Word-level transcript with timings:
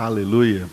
Aleluia. 0.00 0.66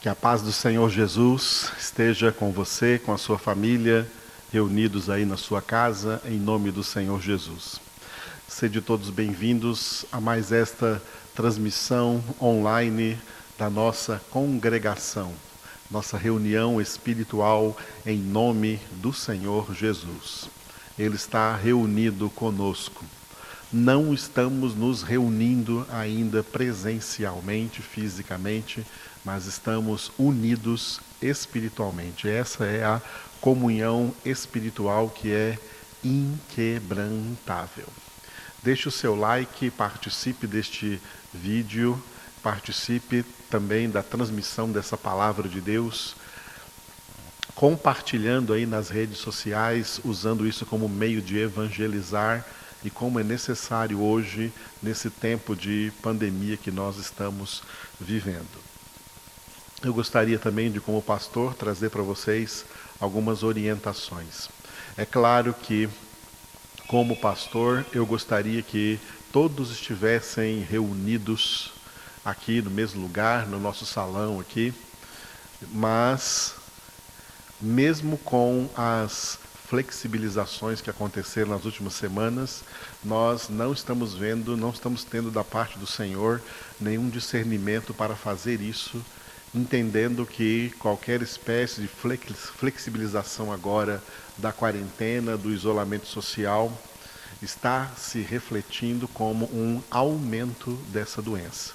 Que 0.00 0.08
a 0.08 0.14
paz 0.16 0.42
do 0.42 0.50
Senhor 0.50 0.90
Jesus 0.90 1.70
esteja 1.78 2.32
com 2.32 2.50
você, 2.50 2.98
com 2.98 3.12
a 3.12 3.16
sua 3.16 3.38
família, 3.38 4.10
reunidos 4.52 5.08
aí 5.08 5.24
na 5.24 5.36
sua 5.36 5.62
casa, 5.62 6.20
em 6.24 6.36
nome 6.36 6.72
do 6.72 6.82
Senhor 6.82 7.22
Jesus. 7.22 7.80
Sede 8.48 8.80
todos 8.80 9.08
bem-vindos 9.08 10.04
a 10.10 10.20
mais 10.20 10.50
esta 10.50 11.00
transmissão 11.32 12.24
online 12.42 13.16
da 13.56 13.70
nossa 13.70 14.20
congregação, 14.32 15.32
nossa 15.88 16.18
reunião 16.18 16.80
espiritual 16.80 17.76
em 18.04 18.18
nome 18.18 18.80
do 18.94 19.12
Senhor 19.12 19.72
Jesus. 19.72 20.48
Ele 20.98 21.14
está 21.14 21.54
reunido 21.54 22.28
conosco 22.30 23.04
não 23.74 24.14
estamos 24.14 24.72
nos 24.76 25.02
reunindo 25.02 25.84
ainda 25.90 26.44
presencialmente, 26.44 27.82
fisicamente, 27.82 28.86
mas 29.24 29.46
estamos 29.46 30.12
unidos 30.16 31.00
espiritualmente. 31.20 32.28
Essa 32.28 32.66
é 32.66 32.84
a 32.84 33.02
comunhão 33.40 34.14
espiritual 34.24 35.08
que 35.08 35.32
é 35.32 35.58
inquebrantável. 36.04 37.88
Deixe 38.62 38.86
o 38.86 38.92
seu 38.92 39.16
like, 39.16 39.68
participe 39.72 40.46
deste 40.46 41.02
vídeo, 41.32 42.00
participe 42.44 43.24
também 43.50 43.90
da 43.90 44.04
transmissão 44.04 44.70
dessa 44.70 44.96
palavra 44.96 45.48
de 45.48 45.60
Deus, 45.60 46.14
compartilhando 47.56 48.52
aí 48.52 48.66
nas 48.66 48.88
redes 48.88 49.18
sociais, 49.18 50.00
usando 50.04 50.46
isso 50.46 50.64
como 50.64 50.88
meio 50.88 51.20
de 51.20 51.38
evangelizar 51.38 52.46
e 52.84 52.90
como 52.90 53.18
é 53.18 53.24
necessário 53.24 54.00
hoje, 54.00 54.52
nesse 54.82 55.08
tempo 55.08 55.56
de 55.56 55.90
pandemia 56.02 56.56
que 56.56 56.70
nós 56.70 56.98
estamos 56.98 57.62
vivendo. 57.98 58.62
Eu 59.82 59.94
gostaria 59.94 60.38
também 60.38 60.70
de, 60.70 60.80
como 60.80 61.02
pastor, 61.02 61.54
trazer 61.54 61.90
para 61.90 62.02
vocês 62.02 62.64
algumas 63.00 63.42
orientações. 63.42 64.48
É 64.96 65.04
claro 65.04 65.54
que, 65.54 65.88
como 66.86 67.16
pastor, 67.16 67.84
eu 67.92 68.04
gostaria 68.04 68.62
que 68.62 69.00
todos 69.32 69.70
estivessem 69.70 70.60
reunidos 70.60 71.72
aqui 72.24 72.62
no 72.62 72.70
mesmo 72.70 73.02
lugar, 73.02 73.46
no 73.46 73.58
nosso 73.58 73.84
salão 73.84 74.38
aqui, 74.38 74.72
mas 75.72 76.54
mesmo 77.60 78.18
com 78.18 78.68
as 78.76 79.38
flexibilizações 79.74 80.80
que 80.80 80.88
aconteceram 80.88 81.50
nas 81.50 81.64
últimas 81.64 81.94
semanas, 81.94 82.62
nós 83.02 83.48
não 83.48 83.72
estamos 83.72 84.14
vendo, 84.14 84.56
não 84.56 84.70
estamos 84.70 85.02
tendo 85.02 85.32
da 85.32 85.42
parte 85.42 85.76
do 85.80 85.86
Senhor 85.86 86.40
nenhum 86.80 87.08
discernimento 87.08 87.92
para 87.92 88.14
fazer 88.14 88.60
isso, 88.60 89.04
entendendo 89.52 90.24
que 90.24 90.72
qualquer 90.78 91.20
espécie 91.22 91.80
de 91.80 91.88
flexibilização 91.88 93.52
agora 93.52 94.00
da 94.38 94.52
quarentena, 94.52 95.36
do 95.36 95.50
isolamento 95.50 96.06
social, 96.06 96.72
está 97.42 97.90
se 97.96 98.20
refletindo 98.20 99.08
como 99.08 99.46
um 99.46 99.82
aumento 99.90 100.74
dessa 100.92 101.20
doença. 101.20 101.72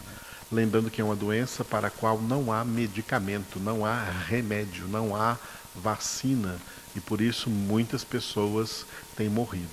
Lembrando 0.49 0.89
que 0.89 1.01
é 1.01 1.03
uma 1.03 1.17
doença 1.17 1.65
para 1.65 1.89
a 1.89 1.91
qual 1.91 2.17
não 2.21 2.49
há 2.49 2.63
medicamento, 2.63 3.59
não 3.59 3.85
há 3.85 4.05
remédio, 4.25 4.87
não 4.87 5.13
há 5.13 5.37
vacina 5.75 6.55
e 6.95 6.99
por 6.99 7.21
isso 7.21 7.49
muitas 7.49 8.03
pessoas 8.03 8.85
têm 9.15 9.29
morrido. 9.29 9.67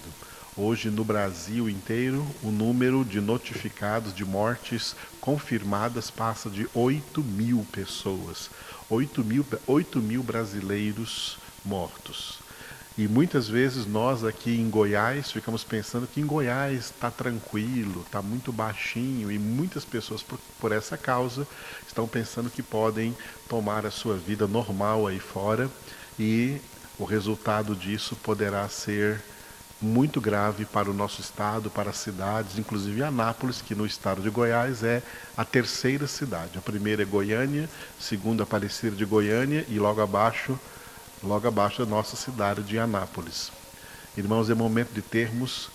Hoje, 0.57 0.89
no 0.89 1.05
Brasil 1.05 1.69
inteiro, 1.69 2.27
o 2.43 2.51
número 2.51 3.05
de 3.05 3.21
notificados 3.21 4.15
de 4.15 4.25
mortes 4.25 4.97
confirmadas 5.21 6.11
passa 6.11 6.49
de 6.49 6.67
8 6.73 7.23
mil 7.23 7.67
pessoas. 7.71 8.49
8 8.89 9.23
mil, 9.23 9.45
8 9.67 9.99
mil 10.01 10.23
brasileiros 10.23 11.37
mortos. 11.63 12.39
E 12.97 13.07
muitas 13.07 13.47
vezes 13.47 13.85
nós 13.85 14.25
aqui 14.25 14.59
em 14.59 14.71
Goiás 14.71 15.31
ficamos 15.31 15.63
pensando 15.63 16.07
que 16.07 16.23
em 16.23 16.27
Goiás 16.27 16.87
está 16.87 17.11
tranquilo, 17.11 18.01
está 18.07 18.23
muito 18.23 18.51
baixinho, 18.51 19.31
e 19.31 19.39
muitas 19.39 19.85
pessoas, 19.85 20.23
por, 20.23 20.39
por 20.59 20.73
essa 20.73 20.97
causa, 20.97 21.47
estão 21.87 22.09
pensando 22.09 22.49
que 22.49 22.63
podem 22.63 23.15
tomar 23.47 23.85
a 23.85 23.91
sua 23.91 24.17
vida 24.17 24.47
normal 24.47 25.07
aí 25.07 25.21
fora 25.21 25.71
e 26.19 26.59
o 26.99 27.05
resultado 27.05 27.75
disso 27.75 28.17
poderá 28.17 28.69
ser 28.69 29.23
muito 29.81 30.21
grave 30.21 30.65
para 30.65 30.91
o 30.91 30.95
nosso 30.95 31.21
estado, 31.21 31.71
para 31.71 31.91
as 31.91 31.99
cidades, 31.99 32.59
inclusive 32.59 33.03
Anápolis, 33.03 33.61
que 33.61 33.75
no 33.75 33.85
estado 33.85 34.23
de 34.23 34.31
Goiás 34.31 34.83
é 34.83 35.03
a 35.37 35.45
terceira 35.45 36.07
cidade. 36.07 36.57
A 36.57 36.63
primeira 36.63 37.03
é 37.03 37.05
Goiânia, 37.05 37.69
segunda 38.01 38.45
Aparecida 38.45 38.97
de 38.97 39.05
Goiânia 39.05 39.67
e 39.69 39.79
logo 39.79 40.01
abaixo, 40.01 40.59
logo 41.23 41.47
abaixo 41.47 41.83
a 41.83 41.87
nossa 41.87 42.17
cidade 42.17 42.63
de 42.63 42.79
Anápolis. 42.79 43.53
Irmãos, 44.17 44.49
é 44.49 44.55
momento 44.55 44.93
de 44.93 45.03
termos 45.03 45.69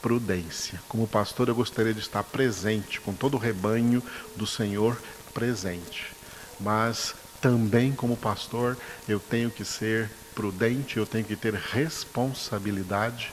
prudência. 0.00 0.80
Como 0.86 1.08
pastor, 1.08 1.48
eu 1.48 1.54
gostaria 1.54 1.94
de 1.94 2.00
estar 2.00 2.22
presente, 2.22 3.00
com 3.00 3.12
todo 3.12 3.34
o 3.34 3.38
rebanho 3.38 4.02
do 4.36 4.46
Senhor 4.46 4.96
presente. 5.32 6.12
Mas 6.60 7.14
também 7.40 7.92
como 7.92 8.16
pastor, 8.16 8.76
eu 9.08 9.18
tenho 9.18 9.50
que 9.50 9.64
ser 9.64 10.08
prudente, 10.34 10.96
eu 10.96 11.06
tenho 11.06 11.24
que 11.24 11.36
ter 11.36 11.54
responsabilidade 11.54 13.32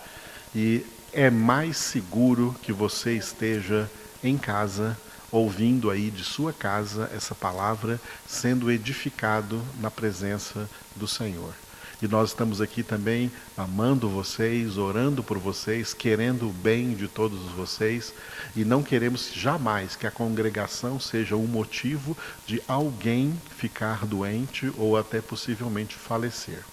e 0.53 0.85
é 1.13 1.29
mais 1.29 1.78
seguro 1.78 2.56
que 2.62 2.72
você 2.72 3.13
esteja 3.13 3.89
em 4.23 4.38
casa, 4.38 4.97
ouvindo 5.31 5.90
aí 5.90 6.09
de 6.09 6.23
sua 6.23 6.53
casa 6.53 7.09
essa 7.13 7.34
palavra, 7.34 8.00
sendo 8.28 8.72
edificado 8.72 9.61
na 9.79 9.90
presença 9.90 10.69
do 10.95 11.07
Senhor. 11.07 11.53
E 12.01 12.07
nós 12.07 12.29
estamos 12.29 12.59
aqui 12.61 12.81
também 12.81 13.31
amando 13.56 14.09
vocês, 14.09 14.75
orando 14.75 15.23
por 15.23 15.38
vocês, 15.38 15.94
querendo 15.94 16.50
o 16.50 16.53
bem 16.53 16.95
de 16.95 17.07
todos 17.07 17.40
vocês 17.51 18.11
e 18.56 18.66
não 18.66 18.81
queremos 18.81 19.31
jamais 19.31 19.95
que 19.95 20.07
a 20.07 20.11
congregação 20.11 21.00
seja 21.00 21.35
um 21.35 21.45
motivo 21.45 22.17
de 22.47 22.61
alguém 22.67 23.40
ficar 23.56 24.07
doente 24.07 24.72
ou 24.78 24.97
até 24.97 25.22
possivelmente 25.22 25.95
falecer. 25.95 26.63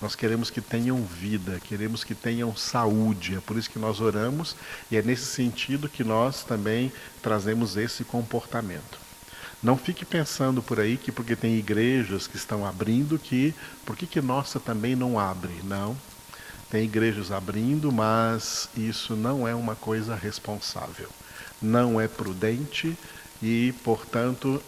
Nós 0.00 0.14
queremos 0.14 0.50
que 0.50 0.60
tenham 0.60 1.02
vida, 1.02 1.60
queremos 1.60 2.04
que 2.04 2.14
tenham 2.14 2.54
saúde. 2.56 3.36
É 3.36 3.40
por 3.40 3.56
isso 3.56 3.70
que 3.70 3.78
nós 3.78 4.00
oramos 4.00 4.56
e 4.90 4.96
é 4.96 5.02
nesse 5.02 5.26
sentido 5.26 5.88
que 5.88 6.04
nós 6.04 6.42
também 6.44 6.92
trazemos 7.22 7.76
esse 7.76 8.04
comportamento. 8.04 9.00
Não 9.62 9.76
fique 9.76 10.04
pensando 10.04 10.60
por 10.60 10.80
aí 10.80 10.96
que 10.96 11.12
porque 11.12 11.36
tem 11.36 11.56
igrejas 11.56 12.26
que 12.26 12.36
estão 12.36 12.66
abrindo 12.66 13.18
que 13.18 13.54
por 13.86 13.96
que 13.96 14.06
que 14.06 14.20
nossa 14.20 14.58
também 14.58 14.96
não 14.96 15.18
abre? 15.18 15.52
Não. 15.62 15.96
Tem 16.68 16.84
igrejas 16.84 17.30
abrindo, 17.30 17.92
mas 17.92 18.68
isso 18.76 19.14
não 19.14 19.46
é 19.46 19.54
uma 19.54 19.76
coisa 19.76 20.16
responsável. 20.16 21.08
Não 21.60 22.00
é 22.00 22.08
prudente 22.08 22.96
e, 23.42 23.74
portanto, 23.84 24.60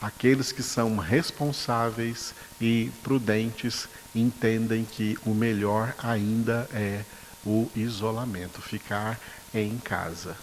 aqueles 0.00 0.52
que 0.52 0.62
são 0.62 0.96
responsáveis 0.98 2.34
e 2.60 2.90
prudentes 3.02 3.88
entendem 4.20 4.84
que 4.84 5.18
o 5.24 5.30
melhor 5.30 5.94
ainda 5.98 6.68
é 6.72 7.02
o 7.44 7.70
isolamento, 7.74 8.60
ficar 8.60 9.18
em 9.54 9.78
casa. 9.78 10.36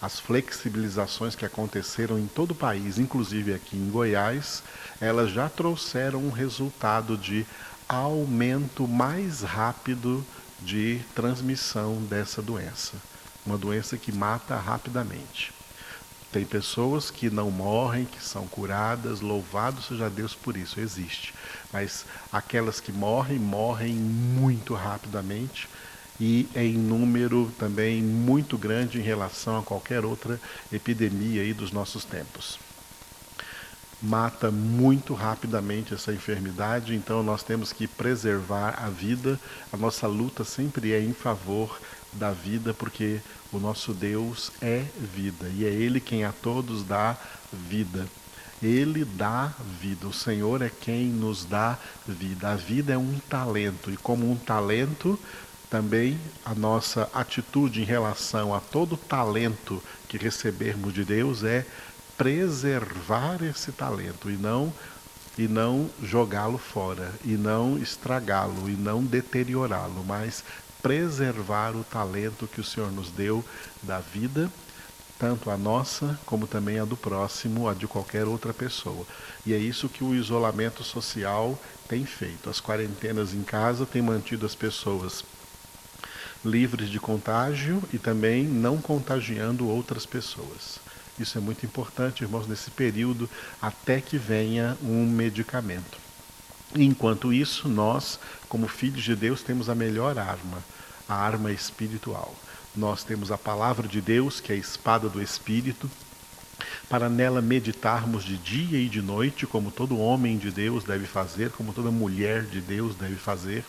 As 0.00 0.18
flexibilizações 0.18 1.34
que 1.34 1.44
aconteceram 1.44 2.18
em 2.18 2.26
todo 2.26 2.52
o 2.52 2.54
país, 2.54 2.98
inclusive 2.98 3.52
aqui 3.52 3.76
em 3.76 3.90
Goiás, 3.90 4.62
elas 5.00 5.30
já 5.30 5.48
trouxeram 5.48 6.20
um 6.20 6.30
resultado 6.30 7.18
de 7.18 7.44
aumento 7.88 8.88
mais 8.88 9.42
rápido 9.42 10.24
de 10.60 11.00
transmissão 11.14 11.96
dessa 12.02 12.40
doença. 12.40 12.94
Uma 13.44 13.58
doença 13.58 13.96
que 13.96 14.12
mata 14.12 14.56
rapidamente. 14.56 15.52
Tem 16.32 16.44
pessoas 16.44 17.10
que 17.10 17.28
não 17.28 17.50
morrem, 17.50 18.04
que 18.04 18.22
são 18.22 18.46
curadas, 18.46 19.20
louvado 19.20 19.82
seja 19.82 20.08
Deus 20.08 20.32
por 20.32 20.56
isso, 20.56 20.78
existe. 20.78 21.34
Mas 21.72 22.04
aquelas 22.32 22.78
que 22.78 22.92
morrem, 22.92 23.38
morrem 23.38 23.94
muito 23.94 24.74
rapidamente 24.74 25.68
e 26.20 26.48
em 26.54 26.74
número 26.74 27.52
também 27.58 28.00
muito 28.00 28.56
grande 28.56 28.98
em 28.98 29.02
relação 29.02 29.58
a 29.58 29.62
qualquer 29.62 30.04
outra 30.04 30.38
epidemia 30.72 31.42
aí 31.42 31.52
dos 31.52 31.72
nossos 31.72 32.04
tempos. 32.04 32.60
Mata 34.02 34.50
muito 34.50 35.12
rapidamente 35.14 35.92
essa 35.92 36.12
enfermidade, 36.12 36.94
então 36.94 37.22
nós 37.22 37.42
temos 37.42 37.72
que 37.72 37.86
preservar 37.86 38.82
a 38.82 38.88
vida. 38.88 39.38
A 39.72 39.76
nossa 39.76 40.06
luta 40.06 40.44
sempre 40.44 40.92
é 40.92 41.02
em 41.02 41.12
favor 41.12 41.78
da 42.12 42.32
vida, 42.32 42.74
porque 42.74 43.20
o 43.52 43.58
nosso 43.58 43.92
Deus 43.92 44.52
é 44.60 44.84
vida 44.98 45.50
e 45.56 45.64
é 45.64 45.68
Ele 45.68 46.00
quem 46.00 46.24
a 46.24 46.32
todos 46.32 46.84
dá 46.84 47.16
vida. 47.52 48.06
Ele 48.62 49.04
dá 49.04 49.52
vida, 49.80 50.06
o 50.06 50.12
Senhor 50.12 50.60
é 50.60 50.70
quem 50.70 51.06
nos 51.06 51.44
dá 51.44 51.78
vida. 52.06 52.50
A 52.50 52.56
vida 52.56 52.92
é 52.92 52.98
um 52.98 53.18
talento 53.28 53.90
e, 53.90 53.96
como 53.96 54.30
um 54.30 54.36
talento, 54.36 55.18
também 55.70 56.18
a 56.44 56.54
nossa 56.54 57.08
atitude 57.14 57.80
em 57.80 57.84
relação 57.84 58.54
a 58.54 58.60
todo 58.60 58.96
talento 58.96 59.82
que 60.08 60.18
recebermos 60.18 60.92
de 60.92 61.04
Deus 61.04 61.42
é 61.42 61.64
preservar 62.18 63.42
esse 63.42 63.72
talento 63.72 64.30
e 64.30 64.36
não 64.36 64.72
e 65.38 65.48
não 65.48 65.88
jogá-lo 66.02 66.58
fora, 66.58 67.10
e 67.24 67.30
não 67.30 67.78
estragá-lo, 67.78 68.68
e 68.68 68.72
não 68.72 69.02
deteriorá-lo, 69.02 70.04
mas 70.06 70.44
preservar 70.82 71.76
o 71.76 71.84
talento 71.84 72.46
que 72.46 72.60
o 72.60 72.64
Senhor 72.64 72.90
nos 72.90 73.10
deu 73.10 73.44
da 73.82 73.98
vida, 73.98 74.50
tanto 75.18 75.50
a 75.50 75.56
nossa 75.56 76.18
como 76.24 76.46
também 76.46 76.78
a 76.78 76.84
do 76.84 76.96
próximo, 76.96 77.68
a 77.68 77.74
de 77.74 77.86
qualquer 77.86 78.26
outra 78.26 78.54
pessoa. 78.54 79.06
E 79.44 79.52
é 79.52 79.58
isso 79.58 79.88
que 79.88 80.02
o 80.02 80.14
isolamento 80.14 80.82
social 80.82 81.58
tem 81.88 82.06
feito. 82.06 82.48
As 82.48 82.60
quarentenas 82.60 83.34
em 83.34 83.42
casa 83.42 83.84
têm 83.84 84.00
mantido 84.00 84.46
as 84.46 84.54
pessoas 84.54 85.24
livres 86.44 86.88
de 86.88 86.98
contágio 86.98 87.82
e 87.92 87.98
também 87.98 88.44
não 88.44 88.78
contagiando 88.78 89.68
outras 89.68 90.06
pessoas. 90.06 90.78
Isso 91.18 91.36
é 91.36 91.40
muito 91.40 91.66
importante, 91.66 92.22
irmãos, 92.22 92.46
nesse 92.46 92.70
período 92.70 93.28
até 93.60 94.00
que 94.00 94.16
venha 94.16 94.76
um 94.82 95.04
medicamento. 95.04 96.09
Enquanto 96.74 97.32
isso, 97.32 97.68
nós, 97.68 98.18
como 98.48 98.68
filhos 98.68 99.02
de 99.02 99.16
Deus, 99.16 99.42
temos 99.42 99.68
a 99.68 99.74
melhor 99.74 100.18
arma, 100.18 100.58
a 101.08 101.14
arma 101.14 101.50
espiritual. 101.50 102.34
Nós 102.76 103.02
temos 103.02 103.32
a 103.32 103.38
palavra 103.38 103.88
de 103.88 104.00
Deus, 104.00 104.40
que 104.40 104.52
é 104.52 104.54
a 104.54 104.58
espada 104.58 105.08
do 105.08 105.20
Espírito, 105.20 105.90
para 106.88 107.08
nela 107.08 107.42
meditarmos 107.42 108.24
de 108.24 108.36
dia 108.36 108.78
e 108.78 108.88
de 108.88 109.02
noite, 109.02 109.46
como 109.46 109.70
todo 109.70 109.98
homem 109.98 110.38
de 110.38 110.50
Deus 110.50 110.84
deve 110.84 111.06
fazer, 111.06 111.50
como 111.50 111.72
toda 111.72 111.90
mulher 111.90 112.44
de 112.44 112.60
Deus 112.60 112.94
deve 112.94 113.16
fazer, 113.16 113.64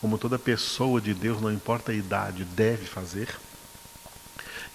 como 0.00 0.18
toda 0.18 0.38
pessoa 0.38 1.00
de 1.00 1.14
Deus, 1.14 1.40
não 1.40 1.52
importa 1.52 1.90
a 1.90 1.94
idade, 1.94 2.44
deve 2.44 2.86
fazer. 2.86 3.28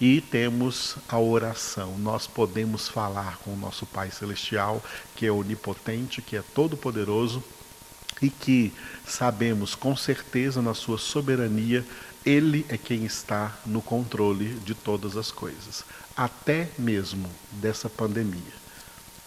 E 0.00 0.20
temos 0.20 0.96
a 1.08 1.18
oração. 1.18 1.98
Nós 1.98 2.26
podemos 2.26 2.88
falar 2.88 3.36
com 3.38 3.52
o 3.52 3.56
nosso 3.56 3.84
Pai 3.84 4.10
Celestial, 4.10 4.82
que 5.14 5.26
é 5.26 5.30
onipotente, 5.30 6.22
que 6.22 6.36
é 6.36 6.42
todo-poderoso 6.54 7.44
e 8.22 8.30
que 8.30 8.72
sabemos 9.06 9.74
com 9.74 9.96
certeza 9.96 10.62
na 10.62 10.74
sua 10.74 10.98
soberania, 10.98 11.84
Ele 12.24 12.64
é 12.68 12.76
quem 12.76 13.04
está 13.04 13.56
no 13.64 13.80
controle 13.80 14.54
de 14.60 14.74
todas 14.74 15.16
as 15.16 15.30
coisas, 15.30 15.84
até 16.16 16.68
mesmo 16.78 17.30
dessa 17.52 17.88
pandemia, 17.88 18.52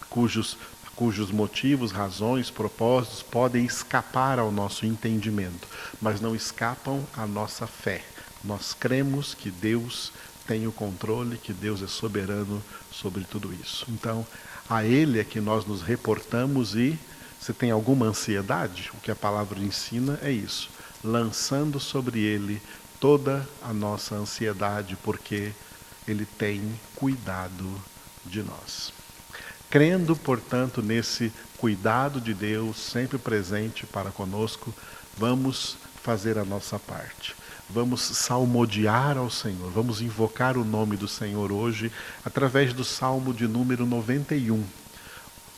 cujos 0.10 0.58
cujos 0.96 1.32
motivos, 1.32 1.92
razões, 1.92 2.52
propósitos 2.52 3.24
podem 3.24 3.66
escapar 3.66 4.38
ao 4.38 4.52
nosso 4.52 4.86
entendimento, 4.86 5.68
mas 6.00 6.22
não 6.22 6.36
escapam 6.36 7.04
à 7.18 7.26
nossa 7.26 7.66
fé. 7.66 8.04
Nós 8.44 8.74
cremos 8.74 9.34
que 9.34 9.50
Deus 9.50 10.12
tem 10.48 10.68
o 10.68 10.72
controle, 10.72 11.38
que 11.38 11.54
Deus 11.54 11.82
é 11.82 11.88
soberano 11.88 12.62
sobre 12.92 13.24
tudo 13.24 13.54
isso. 13.54 13.86
Então, 13.90 14.26
a 14.70 14.84
Ele 14.84 15.20
é 15.20 15.24
que 15.24 15.40
nós 15.40 15.66
nos 15.66 15.82
reportamos 15.82 16.76
e, 16.76 16.98
se 17.40 17.54
tem 17.54 17.72
alguma 17.72 18.06
ansiedade, 18.06 18.92
o 18.94 18.98
que 18.98 19.12
a 19.12 19.16
palavra 19.16 19.60
ensina 19.60 20.20
é 20.22 20.32
isso, 20.32 20.70
lançando 21.04 21.80
sobre 21.80 22.20
Ele 22.20 22.62
toda 23.00 23.48
a 23.62 23.74
nossa 23.74 24.16
ansiedade, 24.16 24.98
porque 25.04 25.52
Ele 26.08 26.26
tem 26.26 26.80
cuidado 26.96 27.82
de 28.26 28.42
nós. 28.44 28.94
Crendo, 29.70 30.16
portanto, 30.16 30.82
nesse 30.82 31.32
cuidado 31.58 32.22
de 32.22 32.34
Deus 32.34 32.78
sempre 32.78 33.18
presente 33.18 33.86
para 33.86 34.12
conosco, 34.12 34.74
vamos 35.18 35.78
fazer 36.02 36.38
a 36.38 36.46
nossa 36.46 36.78
parte 36.78 37.36
vamos 37.70 38.02
salmodiar 38.02 39.18
ao 39.18 39.30
Senhor, 39.30 39.72
vamos 39.72 40.02
invocar 40.02 40.58
o 40.58 40.66
nome 40.66 40.98
do 40.98 41.08
Senhor 41.08 41.52
hoje 41.52 41.92
através 42.24 42.74
do 42.74 42.84
Salmo 42.84 43.34
de 43.34 43.48
número 43.48 43.86
91. 43.86 44.64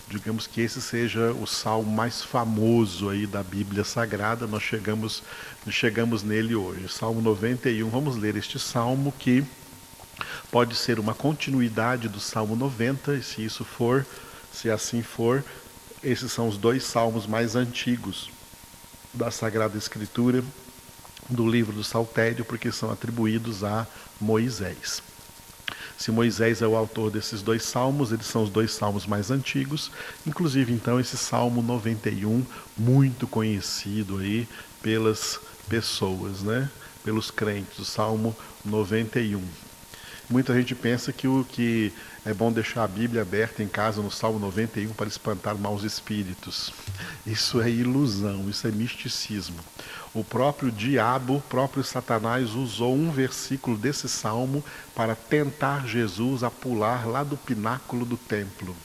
Digamos 0.07 0.46
que 0.46 0.62
esse 0.62 0.80
seja 0.81 1.31
o 1.31 1.48
salmo 1.48 1.92
mais 1.92 2.22
famoso 2.22 3.10
aí 3.10 3.25
da 3.25 3.42
Bíblia 3.42 3.84
Sagrada, 3.84 4.46
nós 4.46 4.62
chegamos, 4.62 5.24
chegamos 5.69 6.22
nele 6.22 6.56
hoje. 6.56 6.88
Salmo 6.90 7.22
91, 7.22 7.90
vamos 7.90 8.16
ler 8.16 8.36
este 8.36 8.60
salmo 8.60 9.12
que 9.18 9.44
pode 10.51 10.75
ser 10.75 11.00
uma 11.00 11.16
continuidade 11.16 12.08
do 12.08 12.19
Salmo 12.19 12.56
90, 12.56 13.16
e 13.16 13.24
se 13.24 13.44
isso 13.44 13.66
for, 13.66 14.06
se 14.54 14.69
assim 14.69 15.01
for, 15.01 15.44
esses 16.04 16.31
são 16.31 16.48
os 16.48 16.58
dois 16.58 16.84
salmos 16.84 17.25
mais 17.25 17.56
antigos 17.56 18.30
da 19.12 19.31
Sagrada 19.31 19.75
Escritura 19.75 20.44
do 21.30 21.48
livro 21.48 21.74
do 21.74 21.83
Saltério, 21.83 22.45
porque 22.45 22.72
são 22.72 22.92
atribuídos 22.92 23.63
a 23.63 23.88
Moisés. 24.19 25.01
Se 25.98 26.12
Moisés 26.12 26.62
é 26.62 26.68
o 26.68 26.75
autor 26.75 27.10
desses 27.10 27.42
dois 27.42 27.63
salmos, 27.63 28.12
eles 28.12 28.25
são 28.25 28.44
os 28.44 28.50
dois 28.50 28.72
salmos 28.72 29.06
mais 29.06 29.31
antigos, 29.31 29.92
inclusive 30.27 30.74
então 30.74 31.00
esse 31.00 31.18
Salmo 31.18 31.62
91, 31.62 32.45
muito 32.77 33.25
conhecido 33.25 34.18
aí 34.18 34.48
pelas 34.81 35.39
pessoas, 35.69 36.42
né? 36.42 36.69
pelos 37.04 37.31
crentes, 37.31 37.80
o 37.80 37.86
Salmo 37.86 38.36
91. 38.66 39.42
Muita 40.30 40.56
gente 40.56 40.74
pensa 40.74 41.13
que 41.13 41.27
o 41.27 41.45
que 41.45 41.94
é 42.25 42.33
bom 42.33 42.51
deixar 42.51 42.83
a 42.83 42.88
Bíblia 42.88 43.22
aberta 43.22 43.62
em 43.62 43.68
casa 43.68 44.01
no 44.01 44.10
Salmo 44.10 44.39
91 44.39 44.92
para 44.94 45.07
espantar 45.07 45.56
maus 45.56 45.83
espíritos. 45.83 46.74
Isso 47.25 47.62
é 47.62 47.69
ilusão, 47.69 48.50
isso 48.50 48.68
é 48.68 48.72
misticismo. 48.72 49.60
O 50.16 50.24
próprio 50.24 50.72
diabo, 50.72 51.36
o 51.36 51.42
próprio 51.42 51.83
Satanás 51.83 52.51
usou 52.56 52.95
um 52.95 53.12
versículo 53.12 53.77
desse 53.77 54.10
salmo 54.10 54.63
para 54.95 55.16
tentar 55.16 55.86
Jesus 55.88 56.42
a 56.42 56.50
pular 56.50 57.06
lá 57.06 57.24
do 57.24 57.38
pináculo 57.38 58.06
do 58.06 58.18
templo. 58.18 58.75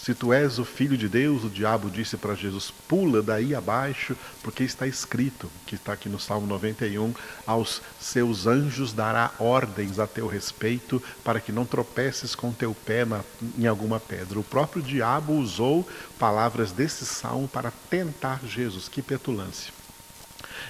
Se 0.00 0.14
tu 0.14 0.32
és 0.32 0.60
o 0.60 0.64
filho 0.64 0.96
de 0.96 1.08
Deus, 1.08 1.42
o 1.42 1.50
diabo 1.50 1.90
disse 1.90 2.16
para 2.16 2.34
Jesus: 2.34 2.72
pula 2.86 3.20
daí 3.20 3.52
abaixo, 3.52 4.16
porque 4.42 4.62
está 4.62 4.86
escrito, 4.86 5.50
que 5.66 5.74
está 5.74 5.92
aqui 5.92 6.08
no 6.08 6.20
Salmo 6.20 6.46
91, 6.46 7.12
aos 7.44 7.82
seus 8.00 8.46
anjos 8.46 8.92
dará 8.92 9.32
ordens 9.40 9.98
a 9.98 10.06
teu 10.06 10.28
respeito, 10.28 11.02
para 11.24 11.40
que 11.40 11.50
não 11.50 11.66
tropeces 11.66 12.36
com 12.36 12.52
teu 12.52 12.74
pé 12.74 13.04
na, 13.04 13.22
em 13.58 13.66
alguma 13.66 13.98
pedra. 13.98 14.38
O 14.38 14.44
próprio 14.44 14.82
diabo 14.82 15.32
usou 15.34 15.86
palavras 16.16 16.70
desse 16.70 17.04
salmo 17.04 17.48
para 17.48 17.72
tentar 17.90 18.40
Jesus. 18.46 18.88
Que 18.88 19.02
petulância. 19.02 19.72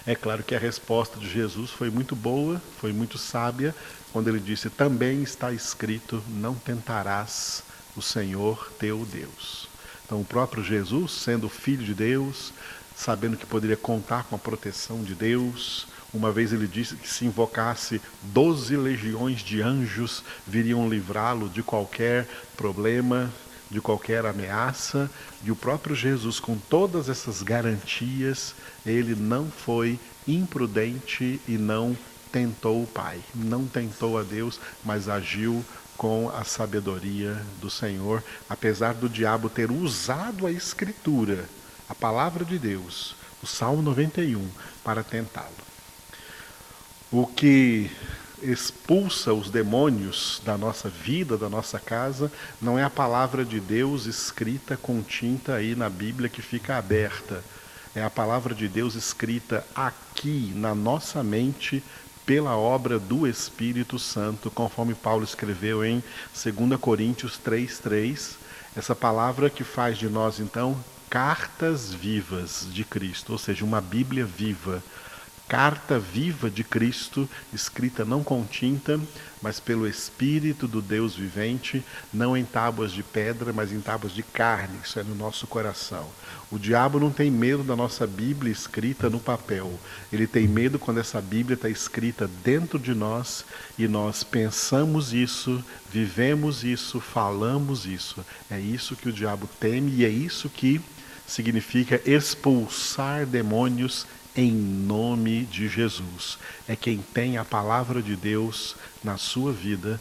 É 0.07 0.15
claro 0.15 0.43
que 0.43 0.55
a 0.55 0.59
resposta 0.59 1.21
de 1.21 1.31
Jesus 1.31 1.71
foi 1.71 1.91
muito 1.91 2.17
boa, 2.17 2.63
foi 2.81 2.95
muito 2.95 3.19
sábia, 3.19 3.75
quando 4.11 4.29
ele 4.29 4.41
disse: 4.41 4.71
também 4.71 5.23
está 5.23 5.53
escrito, 5.53 6.25
não 6.29 6.55
tentarás 6.55 7.68
o 7.99 8.03
Senhor 8.03 8.73
teu 8.79 9.05
Deus. 9.05 9.69
Então, 10.07 10.21
o 10.21 10.25
próprio 10.25 10.65
Jesus, 10.65 11.13
sendo 11.13 11.49
filho 11.49 11.85
de 11.85 11.95
Deus, 11.95 12.53
sabendo 12.97 13.37
que 13.37 13.45
poderia 13.45 13.77
contar 13.77 14.25
com 14.25 14.37
a 14.37 14.39
proteção 14.39 15.03
de 15.03 15.15
Deus, 15.15 15.87
uma 16.13 16.33
vez 16.33 16.53
ele 16.53 16.67
disse 16.67 16.97
que 16.97 17.09
se 17.09 17.27
invocasse 17.27 18.01
doze 18.23 18.77
legiões 18.77 19.41
de 19.41 19.61
anjos 19.61 20.25
viriam 20.47 20.89
livrá-lo 20.89 21.49
de 21.49 21.63
qualquer 21.63 22.27
problema, 22.57 23.31
de 23.71 23.81
qualquer 23.81 24.25
ameaça, 24.25 25.11
e 25.45 25.51
o 25.51 25.57
próprio 25.57 25.95
Jesus, 25.95 26.41
com 26.41 26.57
todas 26.57 27.09
essas 27.11 27.43
garantias, 27.43 28.55
ele 28.87 29.15
não 29.15 29.51
foi 29.51 30.01
imprudente 30.27 31.41
e 31.47 31.59
não 31.59 31.97
tentou 32.33 32.83
o 32.83 32.87
Pai, 32.87 33.21
não 33.35 33.67
tentou 33.67 34.19
a 34.19 34.23
Deus, 34.23 34.59
mas 34.85 35.09
agiu 35.09 35.63
com 35.99 36.31
a 36.31 36.45
sabedoria 36.45 37.43
do 37.61 37.69
Senhor, 37.69 38.23
apesar 38.49 38.95
do 38.95 39.09
diabo 39.09 39.51
ter 39.51 39.71
usado 39.71 40.47
a 40.47 40.53
Escritura, 40.53 41.45
a 41.89 41.95
palavra 41.95 42.45
de 42.45 42.57
Deus, 42.57 43.17
o 43.43 43.47
Salmo 43.47 43.83
91, 43.83 44.49
para 44.85 45.03
tentá-lo. 45.03 45.51
O 47.11 47.27
que 47.27 47.91
expulsa 48.41 49.33
os 49.35 49.51
demônios 49.51 50.41
da 50.45 50.57
nossa 50.57 50.89
vida, 50.89 51.37
da 51.37 51.49
nossa 51.49 51.81
casa, 51.81 52.31
não 52.63 52.79
é 52.79 52.85
a 52.85 52.91
palavra 52.91 53.45
de 53.45 53.59
Deus 53.59 54.07
escrita 54.07 54.77
com 54.77 55.03
tinta 55.03 55.55
aí 55.55 55.75
na 55.75 55.91
Bíblia 55.91 56.29
que 56.29 56.41
fica 56.41 56.77
aberta. 56.77 57.43
É 57.95 58.05
a 58.05 58.11
palavra 58.11 58.55
de 58.55 58.69
Deus 58.69 58.95
escrita 58.95 59.67
aqui 59.75 60.53
na 60.55 60.75
nossa 60.75 61.25
mente 61.25 61.83
pela 62.29 62.55
obra 62.59 62.99
do 62.99 63.27
Espírito 63.27 63.99
Santo, 63.99 64.51
conforme 64.51 64.93
Paulo 64.93 65.25
escreveu 65.25 65.83
em 65.83 66.05
2 66.35 66.79
Coríntios 66.79 67.39
3:3, 67.39 68.37
essa 68.77 68.95
palavra 68.95 69.49
que 69.49 69.65
faz 69.65 69.97
de 69.97 70.11
nós 70.11 70.39
então 70.39 70.79
cartas 71.09 71.91
vivas 71.91 72.67
de 72.71 72.85
Cristo, 72.85 73.33
ou 73.33 73.39
seja, 73.39 73.65
uma 73.65 73.81
Bíblia 73.81 74.27
viva, 74.27 74.83
carta 75.49 75.99
viva 75.99 76.51
de 76.51 76.63
Cristo, 76.63 77.27
escrita 77.51 78.05
não 78.05 78.23
com 78.23 78.45
tinta, 78.45 79.01
mas 79.41 79.59
pelo 79.59 79.89
Espírito 79.89 80.69
do 80.69 80.83
Deus 80.83 81.17
vivente, 81.17 81.83
não 82.13 82.37
em 82.37 82.45
tábuas 82.45 82.93
de 82.93 83.03
pedra, 83.03 83.55
mas 83.55 83.73
em 83.73 83.81
tábuas 83.81 84.13
de 84.13 84.23
carne, 84.23 84.79
isso 84.85 85.01
é 85.01 85.03
no 85.03 85.15
nosso 85.15 85.47
coração. 85.47 86.07
O 86.51 86.59
diabo 86.59 86.99
não 86.99 87.11
tem 87.11 87.31
medo 87.31 87.63
da 87.63 87.77
nossa 87.77 88.07
Bíblia 88.07 88.51
escrita 88.51 89.11
no 89.11 89.21
papel, 89.21 89.71
ele 90.11 90.27
tem 90.27 90.49
medo 90.49 90.79
quando 90.79 90.99
essa 90.99 91.21
Bíblia 91.21 91.55
está 91.55 91.69
escrita 91.69 92.29
dentro 92.43 92.79
de 92.79 92.95
nós 92.95 93.45
e 93.79 93.87
nós 93.87 94.25
pensamos 94.25 95.13
isso, 95.13 95.63
vivemos 95.93 96.65
isso, 96.65 97.01
falamos 97.01 97.85
isso. 97.85 98.25
É 98.51 98.59
isso 98.59 98.97
que 98.97 99.11
o 99.11 99.13
diabo 99.13 99.47
teme 99.61 99.93
e 99.97 100.05
é 100.07 100.09
isso 100.09 100.49
que 100.49 100.81
significa 101.27 102.01
expulsar 102.07 103.27
demônios 103.27 104.07
em 104.37 104.53
nome 104.53 105.45
de 105.45 105.69
Jesus. 105.69 106.39
É 106.69 106.77
quem 106.77 106.99
tem 106.99 107.39
a 107.39 107.45
palavra 107.45 108.03
de 108.03 108.17
Deus 108.17 108.77
na 109.03 109.17
sua 109.17 109.53
vida, 109.53 110.01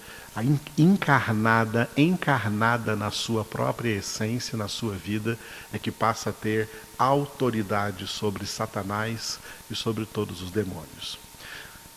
encarnada, 0.77 1.89
encarnada 1.97 2.95
na 2.95 3.09
sua 3.11 3.43
própria 3.43 3.97
essência, 3.97 4.57
na 4.57 4.67
sua 4.67 4.93
vida, 4.93 5.37
é 5.73 5.79
que 5.79 5.91
passa 5.91 6.29
a 6.29 6.33
ter 6.33 6.69
autoridade 6.97 8.07
sobre 8.07 8.45
Satanás 8.45 9.39
e 9.69 9.75
sobre 9.75 10.05
todos 10.05 10.41
os 10.41 10.51
demônios. 10.51 11.17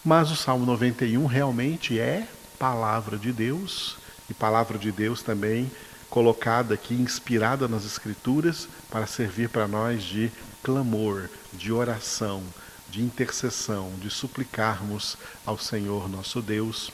Mas 0.05 0.31
o 0.31 0.37
Salmo 0.37 0.65
91 0.65 1.27
realmente 1.27 1.99
é 1.99 2.27
palavra 2.59 3.19
de 3.19 3.33
Deus, 3.33 3.99
e 4.31 4.35
palavra 4.35 4.79
de 4.79 4.93
Deus 4.93 5.23
também 5.23 5.71
colocada 6.09 6.75
aqui, 6.75 6.95
inspirada 6.95 7.69
nas 7.69 7.85
Escrituras, 7.85 8.69
para 8.91 9.07
servir 9.07 9.49
para 9.49 9.69
nós 9.69 10.03
de 10.03 10.31
clamor, 10.63 11.29
de 11.53 11.73
oração, 11.73 12.43
de 12.89 13.01
intercessão, 13.03 13.93
de 14.01 14.11
suplicarmos 14.11 15.17
ao 15.47 15.59
Senhor 15.59 16.09
nosso 16.09 16.43
Deus, 16.43 16.91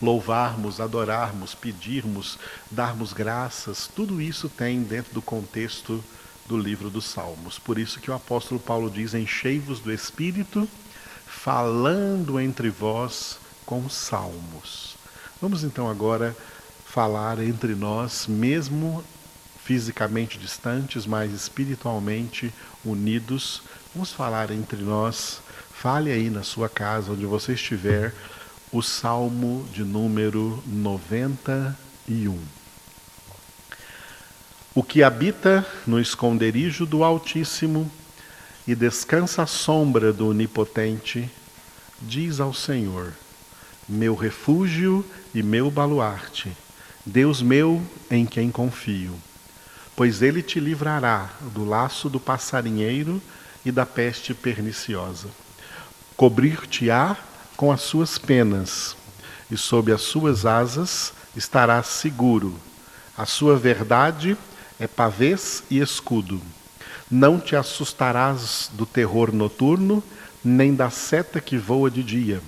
louvarmos, 0.00 0.80
adorarmos, 0.80 1.54
pedirmos, 1.54 2.38
darmos 2.70 3.12
graças, 3.12 3.88
tudo 3.94 4.20
isso 4.20 4.48
tem 4.48 4.82
dentro 4.82 5.12
do 5.12 5.20
contexto 5.20 6.02
do 6.46 6.56
livro 6.56 6.90
dos 6.90 7.04
Salmos. 7.04 7.58
Por 7.58 7.78
isso 7.78 8.00
que 8.00 8.10
o 8.10 8.14
apóstolo 8.14 8.58
Paulo 8.58 8.90
diz: 8.90 9.14
Enchei-vos 9.14 9.80
do 9.80 9.92
Espírito, 9.92 10.68
falando 11.26 12.40
entre 12.40 12.70
vós 12.70 13.38
com 13.64 13.88
salmos. 13.88 14.96
Vamos 15.40 15.62
então 15.62 15.88
agora 15.88 16.36
falar 16.84 17.38
entre 17.38 17.74
nós, 17.74 18.26
mesmo 18.26 19.04
fisicamente 19.64 20.38
distantes, 20.38 21.06
mas 21.06 21.32
espiritualmente 21.32 22.52
unidos. 22.84 23.62
Vamos 23.94 24.12
falar 24.12 24.50
entre 24.50 24.82
nós. 24.82 25.40
Fale 25.72 26.10
aí 26.10 26.28
na 26.28 26.42
sua 26.42 26.68
casa, 26.68 27.12
onde 27.12 27.24
você 27.24 27.52
estiver, 27.52 28.14
o 28.72 28.82
Salmo 28.82 29.66
de 29.72 29.82
número 29.82 30.62
91. 30.66 32.38
O 34.74 34.82
que 34.82 35.02
habita 35.02 35.66
no 35.86 36.00
esconderijo 36.00 36.86
do 36.86 37.02
Altíssimo 37.02 37.90
e 38.66 38.74
descansa 38.74 39.42
à 39.42 39.46
sombra 39.46 40.12
do 40.12 40.28
Onipotente, 40.28 41.30
diz 42.00 42.40
ao 42.40 42.54
Senhor: 42.54 43.12
Meu 43.88 44.14
refúgio 44.14 45.04
e 45.34 45.42
meu 45.42 45.70
baluarte, 45.70 46.56
Deus 47.04 47.42
meu 47.42 47.82
em 48.10 48.26
quem 48.26 48.50
confio 48.50 49.18
pois 50.00 50.22
ele 50.22 50.42
te 50.42 50.58
livrará 50.58 51.28
do 51.52 51.62
laço 51.62 52.08
do 52.08 52.18
passarinheiro 52.18 53.20
e 53.66 53.70
da 53.70 53.84
peste 53.84 54.32
perniciosa. 54.32 55.28
Cobrir-te-á 56.16 57.18
com 57.54 57.70
as 57.70 57.82
suas 57.82 58.16
penas, 58.16 58.96
e 59.50 59.58
sob 59.58 59.92
as 59.92 60.00
suas 60.00 60.46
asas 60.46 61.12
estarás 61.36 61.86
seguro. 61.88 62.58
A 63.14 63.26
sua 63.26 63.58
verdade 63.58 64.38
é 64.78 64.86
pavês 64.86 65.64
e 65.68 65.80
escudo. 65.80 66.40
Não 67.10 67.38
te 67.38 67.54
assustarás 67.54 68.70
do 68.72 68.86
terror 68.86 69.30
noturno, 69.34 70.02
nem 70.42 70.74
da 70.74 70.88
seta 70.88 71.42
que 71.42 71.58
voa 71.58 71.90
de 71.90 72.02
dia, 72.02 72.40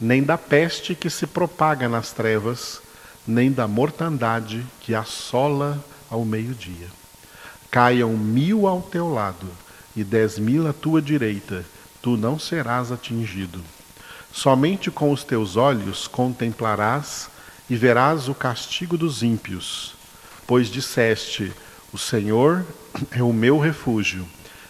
nem 0.00 0.22
da 0.22 0.38
peste 0.38 0.94
que 0.94 1.10
se 1.10 1.26
propaga 1.26 1.88
nas 1.88 2.12
trevas, 2.12 2.80
nem 3.26 3.50
da 3.50 3.66
mortandade 3.66 4.64
que 4.78 4.94
assola 4.94 5.84
ao 6.10 6.24
meio-dia. 6.24 6.88
Caiam 7.70 8.16
mil 8.16 8.66
ao 8.66 8.80
teu 8.80 9.12
lado 9.12 9.46
e 9.94 10.04
dez 10.04 10.38
mil 10.38 10.68
à 10.68 10.72
tua 10.72 11.00
direita, 11.02 11.64
tu 12.02 12.16
não 12.16 12.38
serás 12.38 12.92
atingido. 12.92 13.62
Somente 14.32 14.90
com 14.90 15.10
os 15.10 15.24
teus 15.24 15.56
olhos 15.56 16.06
contemplarás 16.06 17.28
e 17.68 17.76
verás 17.76 18.28
o 18.28 18.34
castigo 18.34 18.96
dos 18.96 19.22
ímpios, 19.22 19.94
pois 20.46 20.68
disseste: 20.68 21.52
O 21.92 21.98
Senhor 21.98 22.64
é 23.10 23.22
o 23.22 23.32
meu 23.32 23.58
refúgio. 23.58 24.26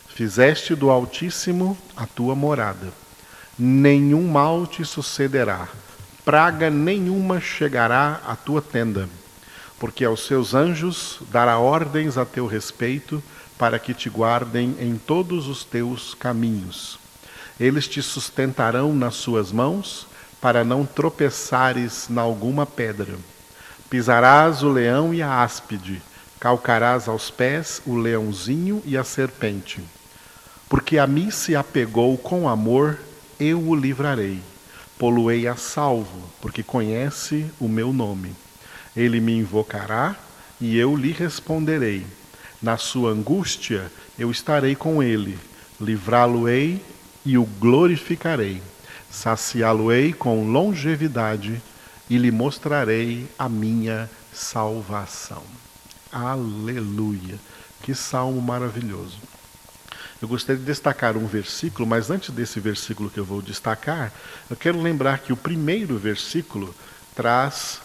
Fizeste 0.09 0.75
do 0.75 0.91
Altíssimo 0.91 1.77
a 1.95 2.07
tua 2.07 2.35
morada. 2.35 2.93
Nenhum 3.59 4.27
mal 4.29 4.67
te 4.67 4.85
sucederá, 4.85 5.69
praga 6.25 6.71
nenhuma 6.71 7.41
chegará 7.41 8.21
à 8.27 8.35
tua 8.35 8.63
tenda 8.63 9.09
porque 9.79 10.05
aos 10.05 10.27
seus 10.27 10.55
anjos 10.55 11.21
dará 11.31 11.59
ordens 11.59 12.17
a 12.17 12.25
teu 12.25 12.47
respeito, 12.47 13.23
para 13.59 13.79
que 13.79 13.95
te 13.95 14.09
guardem 14.09 14.77
em 14.79 14.97
todos 14.97 15.49
os 15.49 15.65
teus 15.65 16.15
caminhos. 16.15 16.99
Eles 17.59 17.89
te 17.89 18.03
sustentarão 18.03 18.95
nas 18.95 19.15
suas 19.15 19.51
mãos, 19.51 20.07
para 20.41 20.63
não 20.63 20.85
tropeçares 20.85 22.07
na 22.09 22.21
alguma 22.23 22.67
pedra. 22.67 23.15
Pisarás 23.89 24.63
o 24.63 24.69
leão 24.69 25.15
e 25.15 25.23
a 25.23 25.43
áspide, 25.43 26.03
calcarás 26.39 27.09
aos 27.09 27.31
pés 27.31 27.81
o 27.87 27.97
leãozinho 27.97 28.83
e 28.85 28.97
a 28.97 29.05
serpente. 29.05 29.83
Porque 30.69 30.99
a 30.99 31.07
mim 31.07 31.31
se 31.31 31.57
apegou 31.57 32.19
com 32.19 32.49
amor, 32.49 32.99
eu 33.41 33.61
o 33.61 33.75
livrarei. 33.75 34.41
Poluei 34.99 35.47
a 35.47 35.57
salvo, 35.57 36.31
porque 36.41 36.63
conhece 36.63 37.47
o 37.61 37.69
meu 37.69 37.93
nome. 37.93 38.35
Ele 38.97 39.21
me 39.21 39.37
invocará 39.37 40.17
e 40.61 40.77
eu 40.79 40.97
lhe 40.97 41.13
responderei. 41.13 42.07
Na 42.63 42.77
sua 42.77 43.11
angústia 43.11 43.91
eu 44.19 44.31
estarei 44.31 44.75
com 44.75 45.03
ele, 45.03 45.39
livrá-lo-ei 45.81 46.83
e 47.25 47.37
o 47.37 47.45
glorificarei. 47.45 48.63
Saciá-lo-ei 49.11 50.13
com 50.13 50.51
longevidade 50.51 51.61
e 52.09 52.17
lhe 52.17 52.31
mostrarei 52.31 53.27
a 53.39 53.49
minha 53.49 54.09
salvação. 54.33 55.43
Aleluia! 56.11 57.39
Que 57.83 57.95
salmo 57.95 58.41
maravilhoso. 58.41 59.19
Eu 60.21 60.29
gostaria 60.29 60.59
de 60.59 60.67
destacar 60.67 61.17
um 61.17 61.27
versículo, 61.27 61.87
mas 61.87 62.11
antes 62.11 62.31
desse 62.31 62.59
versículo 62.59 63.11
que 63.11 63.21
eu 63.21 63.25
vou 63.25 63.43
destacar, 63.43 64.13
eu 64.49 64.57
quero 64.57 64.81
lembrar 64.81 65.19
que 65.19 65.33
o 65.33 65.37
primeiro 65.37 65.99
versículo 65.99 66.75
traz 67.15 67.81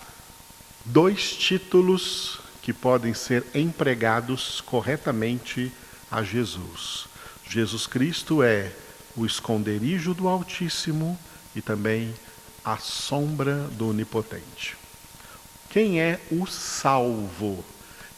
dois 0.86 1.36
títulos 1.36 2.40
que 2.62 2.74
podem 2.74 3.14
ser 3.14 3.46
empregados 3.54 4.62
corretamente 4.62 5.72
a 6.10 6.24
Jesus. 6.24 7.08
Jesus 7.48 7.88
Cristo 7.88 8.44
é 8.44 8.72
o 9.16 9.26
esconderijo 9.26 10.14
do 10.14 10.28
Altíssimo 10.28 11.18
e 11.56 11.62
também 11.62 12.14
a 12.64 12.78
sombra 12.78 13.68
do 13.72 13.90
Onipotente. 13.90 14.78
Quem 15.70 16.00
é 16.00 16.20
o 16.32 16.46
salvo? 16.46 17.64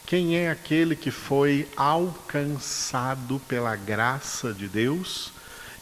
Quem 0.06 0.36
é 0.36 0.50
aquele 0.50 0.94
que 0.94 1.10
foi 1.10 1.68
alcançado 1.76 3.40
pela 3.48 3.74
graça 3.74 4.52
de 4.52 4.68
Deus 4.68 5.32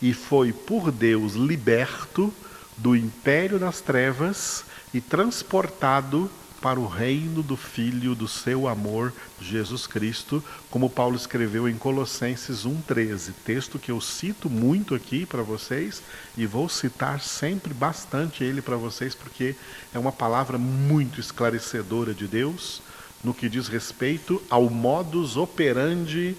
e 0.00 0.12
foi 0.14 0.52
por 0.52 0.92
Deus 0.92 1.32
liberto 1.34 2.32
do 2.76 2.94
império 2.94 3.58
das 3.58 3.80
trevas 3.80 4.64
e 4.94 5.00
transportado 5.00 6.30
para 6.62 6.78
o 6.78 6.86
reino 6.86 7.42
do 7.42 7.56
Filho 7.56 8.14
do 8.14 8.28
seu 8.28 8.68
amor, 8.68 9.12
Jesus 9.40 9.84
Cristo, 9.84 10.42
como 10.70 10.88
Paulo 10.88 11.16
escreveu 11.16 11.68
em 11.68 11.76
Colossenses 11.76 12.64
1,13, 12.64 13.32
texto 13.44 13.80
que 13.80 13.90
eu 13.90 14.00
cito 14.00 14.48
muito 14.48 14.94
aqui 14.94 15.26
para 15.26 15.42
vocês 15.42 16.00
e 16.36 16.46
vou 16.46 16.68
citar 16.68 17.20
sempre 17.20 17.74
bastante 17.74 18.44
ele 18.44 18.62
para 18.62 18.76
vocês, 18.76 19.12
porque 19.12 19.56
é 19.92 19.98
uma 19.98 20.12
palavra 20.12 20.56
muito 20.56 21.18
esclarecedora 21.18 22.14
de 22.14 22.28
Deus 22.28 22.80
no 23.24 23.34
que 23.34 23.48
diz 23.48 23.66
respeito 23.66 24.40
ao 24.48 24.70
modus 24.70 25.36
operandi 25.36 26.36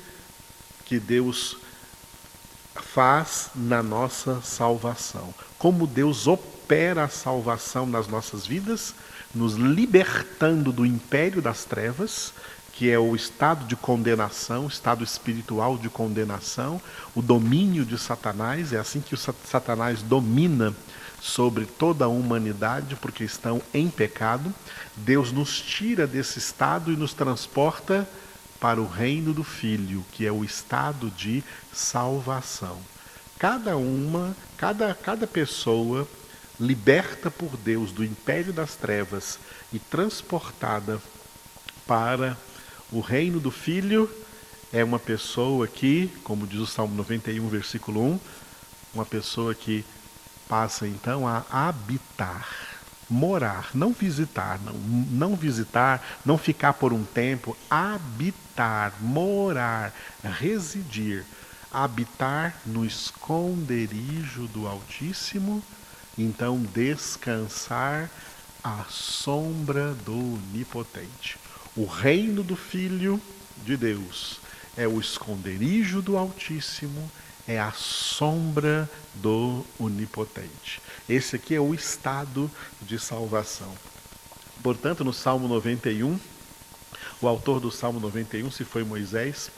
que 0.85 0.99
Deus 0.99 1.57
faz 2.75 3.49
na 3.53 3.83
nossa 3.83 4.41
salvação. 4.41 5.33
Como 5.57 5.85
Deus 5.85 6.27
opera 6.27 7.03
a 7.03 7.09
salvação 7.09 7.85
nas 7.85 8.07
nossas 8.07 8.47
vidas 8.47 8.95
nos 9.33 9.55
libertando 9.55 10.71
do 10.71 10.85
império 10.85 11.41
das 11.41 11.65
trevas 11.65 12.33
que 12.73 12.89
é 12.89 12.97
o 12.97 13.15
estado 13.15 13.65
de 13.65 13.75
condenação, 13.75 14.65
estado 14.65 15.03
espiritual 15.03 15.77
de 15.77 15.89
condenação, 15.89 16.81
o 17.13 17.21
domínio 17.21 17.85
de 17.85 17.99
Satanás, 17.99 18.73
é 18.73 18.79
assim 18.79 18.99
que 18.99 19.13
o 19.13 19.17
Satanás 19.17 20.01
domina 20.01 20.73
sobre 21.21 21.65
toda 21.65 22.05
a 22.05 22.07
humanidade, 22.09 22.95
porque 22.95 23.23
estão 23.23 23.61
em 23.73 23.89
pecado. 23.89 24.51
Deus 24.97 25.31
nos 25.31 25.61
tira 25.61 26.07
desse 26.07 26.39
estado 26.39 26.91
e 26.91 26.97
nos 26.97 27.13
transporta 27.13 28.09
para 28.59 28.81
o 28.81 28.87
reino 28.87 29.33
do 29.33 29.43
Filho, 29.43 30.03
que 30.11 30.25
é 30.25 30.31
o 30.31 30.43
estado 30.43 31.11
de 31.11 31.43
salvação. 31.71 32.77
Cada 33.37 33.77
uma, 33.77 34.35
cada, 34.57 34.95
cada 34.95 35.27
pessoa 35.27 36.07
liberta 36.59 37.31
por 37.31 37.57
Deus 37.57 37.91
do 37.91 38.03
império 38.03 38.53
das 38.53 38.75
trevas 38.75 39.39
e 39.71 39.79
transportada 39.79 41.01
para 41.87 42.37
o 42.91 42.99
reino 42.99 43.39
do 43.39 43.51
Filho, 43.51 44.09
é 44.71 44.83
uma 44.83 44.99
pessoa 44.99 45.67
que, 45.67 46.07
como 46.23 46.47
diz 46.47 46.59
o 46.59 46.67
Salmo 46.67 46.95
91, 46.95 47.47
versículo 47.47 48.03
1, 48.03 48.19
uma 48.93 49.05
pessoa 49.05 49.53
que 49.53 49.83
passa 50.47 50.87
então 50.87 51.27
a 51.27 51.43
habitar 51.49 52.73
morar, 53.09 53.69
não 53.73 53.93
visitar, 53.93 54.59
não, 54.63 54.73
não 54.73 55.35
visitar, 55.35 56.03
não 56.25 56.37
ficar 56.37 56.73
por 56.73 56.91
um 56.91 57.03
tempo, 57.03 57.55
habitar, 57.69 58.93
morar, 58.99 59.93
residir, 60.23 61.23
habitar 61.71 62.55
no 62.65 62.85
esconderijo 62.85 64.47
do 64.47 64.67
Altíssimo, 64.67 65.63
então 66.17 66.61
descansar 66.73 68.09
à 68.63 68.85
sombra 68.89 69.93
do 70.05 70.35
Onipotente. 70.35 71.37
O 71.75 71.85
reino 71.85 72.43
do 72.43 72.55
Filho 72.55 73.19
de 73.65 73.75
Deus 73.75 74.39
é 74.77 74.87
o 74.87 74.99
esconderijo 74.99 76.01
do 76.01 76.17
Altíssimo, 76.17 77.11
é 77.47 77.59
a 77.59 77.71
sombra 77.71 78.89
do 79.15 79.65
Onipotente. 79.79 80.81
Esse 81.09 81.35
aqui 81.35 81.55
é 81.55 81.59
o 81.59 81.73
estado 81.73 82.49
de 82.81 82.97
salvação. 82.97 83.73
Portanto, 84.61 85.03
no 85.03 85.11
Salmo 85.11 85.47
91, 85.47 86.17
o 87.21 87.27
autor 87.27 87.59
do 87.59 87.71
Salmo 87.71 87.99
91, 87.99 88.49
se 88.51 88.63
foi 88.63 88.83
Moisés, 88.83 89.51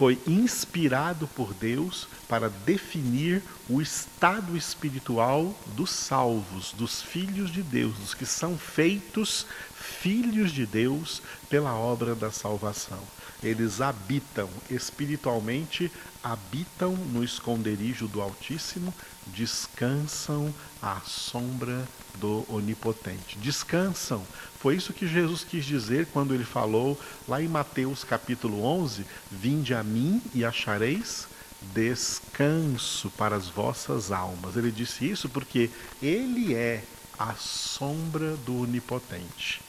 foi 0.00 0.18
inspirado 0.26 1.28
por 1.28 1.52
Deus 1.52 2.08
para 2.26 2.48
definir 2.48 3.42
o 3.68 3.82
estado 3.82 4.56
espiritual 4.56 5.54
dos 5.76 5.90
salvos, 5.90 6.72
dos 6.72 7.02
filhos 7.02 7.52
de 7.52 7.62
Deus, 7.62 7.94
dos 7.98 8.14
que 8.14 8.24
são 8.24 8.56
feitos 8.56 9.44
filhos 9.74 10.52
de 10.52 10.64
Deus 10.64 11.20
pela 11.50 11.74
obra 11.74 12.14
da 12.14 12.30
salvação. 12.30 13.02
Eles 13.42 13.82
habitam 13.82 14.48
espiritualmente, 14.70 15.92
habitam 16.24 16.96
no 16.96 17.22
esconderijo 17.22 18.08
do 18.08 18.22
Altíssimo, 18.22 18.94
descansam 19.34 20.54
à 20.82 21.00
sombra 21.00 21.86
do 22.16 22.44
Onipotente. 22.48 23.38
Descansam. 23.38 24.24
Foi 24.58 24.76
isso 24.76 24.92
que 24.92 25.06
Jesus 25.06 25.44
quis 25.44 25.64
dizer 25.64 26.06
quando 26.12 26.34
ele 26.34 26.44
falou 26.44 26.98
lá 27.26 27.42
em 27.42 27.48
Mateus 27.48 28.04
capítulo 28.04 28.62
11: 28.62 29.04
Vinde 29.30 29.74
a 29.74 29.82
mim 29.82 30.22
e 30.34 30.44
achareis 30.44 31.26
descanso 31.74 33.10
para 33.10 33.36
as 33.36 33.48
vossas 33.48 34.10
almas. 34.10 34.56
Ele 34.56 34.70
disse 34.70 35.08
isso 35.08 35.28
porque 35.28 35.70
ele 36.02 36.54
é 36.54 36.82
a 37.18 37.34
sombra 37.34 38.36
do 38.36 38.62
Onipotente 38.62 39.60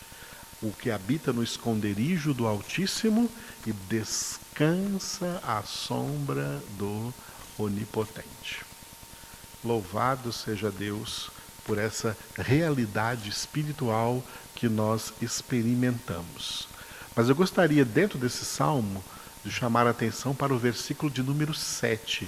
o 0.62 0.72
que 0.72 0.92
habita 0.92 1.34
no 1.34 1.44
esconderijo 1.44 2.34
do 2.34 2.46
Altíssimo 2.46 3.30
e 3.66 3.74
descansa 3.74 5.42
à 5.44 5.64
sombra 5.64 6.62
do 6.78 7.12
Onipotente. 7.58 8.71
Louvado 9.64 10.32
seja 10.32 10.72
Deus 10.72 11.30
por 11.66 11.78
essa 11.78 12.18
realidade 12.38 13.30
espiritual 13.30 14.24
que 14.56 14.68
nós 14.68 15.14
experimentamos. 15.22 16.68
Mas 17.16 17.30
eu 17.30 17.36
gostaria, 17.36 17.86
dentro 17.86 18.18
desse 18.18 18.46
salmo, 18.46 19.04
de 19.44 19.52
chamar 19.52 19.88
a 19.88 19.92
atenção 19.92 20.34
para 20.34 20.54
o 20.54 20.58
versículo 20.58 21.12
de 21.12 21.22
número 21.22 21.54
7, 21.54 22.28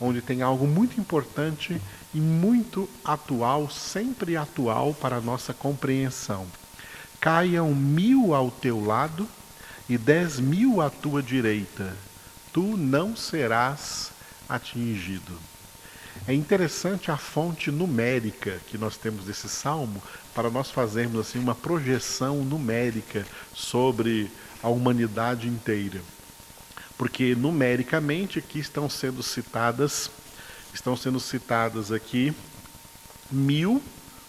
onde 0.00 0.20
tem 0.20 0.42
algo 0.42 0.66
muito 0.66 1.00
importante 1.00 1.80
e 2.12 2.20
muito 2.20 2.88
atual, 3.04 3.70
sempre 3.70 4.36
atual 4.36 4.92
para 4.94 5.16
a 5.16 5.20
nossa 5.20 5.54
compreensão 5.54 6.46
caiam 7.24 7.74
mil 7.74 8.34
ao 8.34 8.50
teu 8.50 8.84
lado 8.84 9.26
e 9.88 9.96
dez 9.96 10.38
mil 10.38 10.82
à 10.82 10.90
tua 10.90 11.22
direita, 11.22 11.96
tu 12.52 12.76
não 12.76 13.16
serás 13.16 14.10
atingido. 14.46 15.32
É 16.26 16.32
interessante 16.32 17.10
a 17.10 17.18
fonte 17.18 17.70
numérica 17.70 18.58
que 18.66 18.78
nós 18.78 18.96
temos 18.96 19.26
desse 19.26 19.46
salmo 19.46 20.02
para 20.34 20.48
nós 20.48 20.70
fazermos 20.70 21.20
assim 21.20 21.38
uma 21.38 21.54
projeção 21.54 22.42
numérica 22.42 23.26
sobre 23.54 24.30
a 24.62 24.68
humanidade 24.68 25.46
inteira. 25.46 26.00
Porque 26.96 27.34
numericamente 27.34 28.38
aqui 28.38 28.58
estão 28.58 28.88
sendo 28.88 29.22
citadas, 29.22 30.10
estão 30.72 30.96
sendo 30.96 31.20
citadas 31.20 31.92
aqui 31.92 32.32
mil 33.30 33.82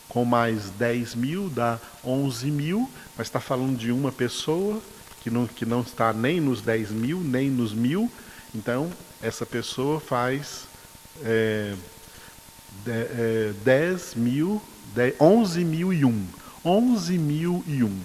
com 0.09 0.23
mais 0.23 0.69
10 0.71 1.15
mil 1.15 1.49
dá 1.49 1.79
11 2.03 2.51
mil, 2.51 2.89
mas 3.17 3.27
está 3.27 3.39
falando 3.39 3.77
de 3.77 3.91
uma 3.91 4.11
pessoa 4.11 4.81
que 5.21 5.29
não, 5.29 5.47
que 5.47 5.65
não 5.65 5.81
está 5.81 6.13
nem 6.13 6.39
nos 6.39 6.61
10 6.61 6.91
mil, 6.91 7.19
nem 7.21 7.49
nos 7.49 7.73
mil. 7.73 8.11
Então, 8.53 8.91
essa 9.21 9.45
pessoa 9.45 9.99
faz 9.99 10.67
é, 11.23 11.73
é, 12.87 13.53
10 13.63 14.15
mil, 14.15 14.61
10, 14.93 15.15
11 15.19 15.65
mil 15.65 15.93
e 15.93 16.05
um. 16.05 16.25
11 16.63 17.17
mil 17.17 17.63
e 17.67 17.83
um. 17.83 17.99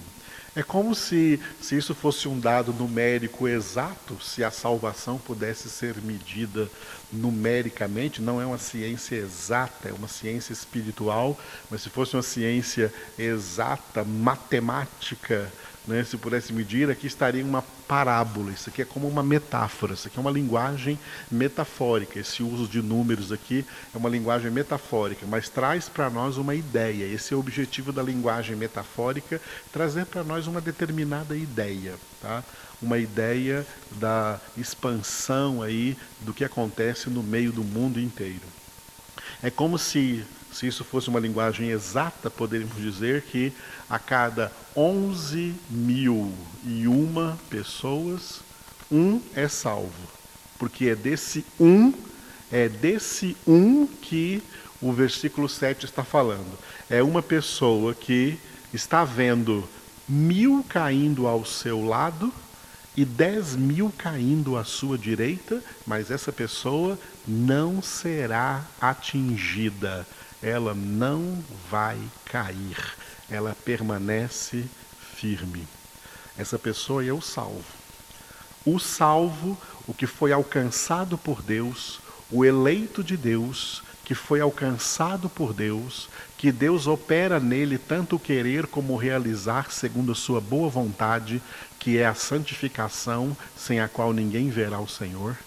É 0.53 0.61
como 0.61 0.93
se, 0.93 1.39
se 1.61 1.77
isso 1.77 1.95
fosse 1.95 2.27
um 2.27 2.37
dado 2.37 2.73
numérico 2.73 3.47
exato, 3.47 4.21
se 4.21 4.43
a 4.43 4.51
salvação 4.51 5.17
pudesse 5.17 5.69
ser 5.69 5.95
medida 6.01 6.69
numericamente, 7.11 8.21
não 8.21 8.41
é 8.41 8.45
uma 8.45 8.57
ciência 8.57 9.15
exata, 9.15 9.87
é 9.87 9.93
uma 9.93 10.09
ciência 10.09 10.51
espiritual, 10.51 11.39
mas 11.69 11.81
se 11.81 11.89
fosse 11.89 12.17
uma 12.17 12.21
ciência 12.21 12.93
exata, 13.17 14.03
matemática, 14.03 15.49
né, 15.87 16.03
se 16.03 16.15
pudesse 16.17 16.53
medir, 16.53 16.89
aqui 16.89 17.07
estaria 17.07 17.43
uma 17.43 17.63
parábola. 17.87 18.51
Isso 18.51 18.69
aqui 18.69 18.81
é 18.81 18.85
como 18.85 19.07
uma 19.07 19.23
metáfora, 19.23 19.93
isso 19.93 20.07
aqui 20.07 20.17
é 20.17 20.21
uma 20.21 20.31
linguagem 20.31 20.97
metafórica. 21.29 22.19
Esse 22.19 22.43
uso 22.43 22.67
de 22.67 22.81
números 22.81 23.31
aqui 23.31 23.65
é 23.93 23.97
uma 23.97 24.09
linguagem 24.09 24.51
metafórica, 24.51 25.25
mas 25.27 25.49
traz 25.49 25.89
para 25.89 26.09
nós 26.09 26.37
uma 26.37 26.53
ideia. 26.53 27.05
Esse 27.05 27.33
é 27.33 27.37
o 27.37 27.39
objetivo 27.39 27.91
da 27.91 28.03
linguagem 28.03 28.55
metafórica, 28.55 29.41
trazer 29.71 30.05
para 30.05 30.23
nós 30.23 30.47
uma 30.47 30.61
determinada 30.61 31.35
ideia, 31.35 31.95
tá? 32.21 32.43
Uma 32.81 32.97
ideia 32.97 33.65
da 33.91 34.39
expansão 34.57 35.61
aí 35.61 35.97
do 36.21 36.33
que 36.33 36.43
acontece 36.43 37.09
no 37.09 37.21
meio 37.21 37.51
do 37.51 37.63
mundo 37.63 37.99
inteiro. 37.99 38.41
É 39.43 39.49
como 39.49 39.77
se 39.77 40.23
se 40.51 40.67
isso 40.67 40.83
fosse 40.83 41.09
uma 41.09 41.19
linguagem 41.19 41.69
exata, 41.69 42.29
poderíamos 42.29 42.77
dizer 42.77 43.21
que 43.23 43.53
a 43.89 43.97
cada 43.97 44.51
11 44.75 45.55
mil 45.69 46.33
e 46.65 46.87
uma 46.87 47.37
pessoas, 47.49 48.41
um 48.91 49.21
é 49.33 49.47
salvo. 49.47 50.09
Porque 50.59 50.89
é 50.89 50.95
desse 50.95 51.45
um, 51.59 51.93
é 52.51 52.67
desse 52.67 53.35
um 53.47 53.87
que 53.87 54.43
o 54.81 54.91
versículo 54.91 55.47
7 55.47 55.85
está 55.85 56.03
falando. 56.03 56.57
É 56.89 57.01
uma 57.01 57.21
pessoa 57.21 57.93
que 57.93 58.37
está 58.73 59.03
vendo 59.05 59.67
mil 60.07 60.65
caindo 60.67 61.27
ao 61.27 61.45
seu 61.45 61.85
lado 61.85 62.31
e 62.95 63.05
dez 63.05 63.55
mil 63.55 63.91
caindo 63.97 64.57
à 64.57 64.65
sua 64.65 64.97
direita, 64.97 65.63
mas 65.87 66.11
essa 66.11 66.31
pessoa 66.31 66.99
não 67.25 67.81
será 67.81 68.65
atingida 68.81 70.05
ela 70.41 70.73
não 70.73 71.43
vai 71.69 71.99
cair, 72.25 72.77
ela 73.29 73.55
permanece 73.63 74.65
firme. 75.15 75.67
Essa 76.37 76.57
pessoa 76.57 77.05
é 77.05 77.13
o 77.13 77.21
salvo. 77.21 77.63
O 78.65 78.79
salvo, 78.79 79.57
o 79.87 79.93
que 79.93 80.07
foi 80.07 80.31
alcançado 80.31 81.17
por 81.17 81.41
Deus, 81.41 81.99
o 82.31 82.45
eleito 82.45 83.03
de 83.03 83.17
Deus, 83.17 83.83
que 84.03 84.15
foi 84.15 84.41
alcançado 84.41 85.29
por 85.29 85.53
Deus, 85.53 86.09
que 86.37 86.51
Deus 86.51 86.87
opera 86.87 87.39
nele 87.39 87.77
tanto 87.77 88.19
querer 88.19 88.67
como 88.67 88.95
realizar 88.95 89.71
segundo 89.71 90.11
a 90.11 90.15
sua 90.15 90.41
boa 90.41 90.69
vontade, 90.69 91.41
que 91.79 91.97
é 91.97 92.05
a 92.05 92.15
santificação, 92.15 93.35
sem 93.55 93.79
a 93.79 93.87
qual 93.87 94.11
ninguém 94.11 94.49
verá 94.49 94.79
o 94.79 94.87
Senhor. 94.87 95.37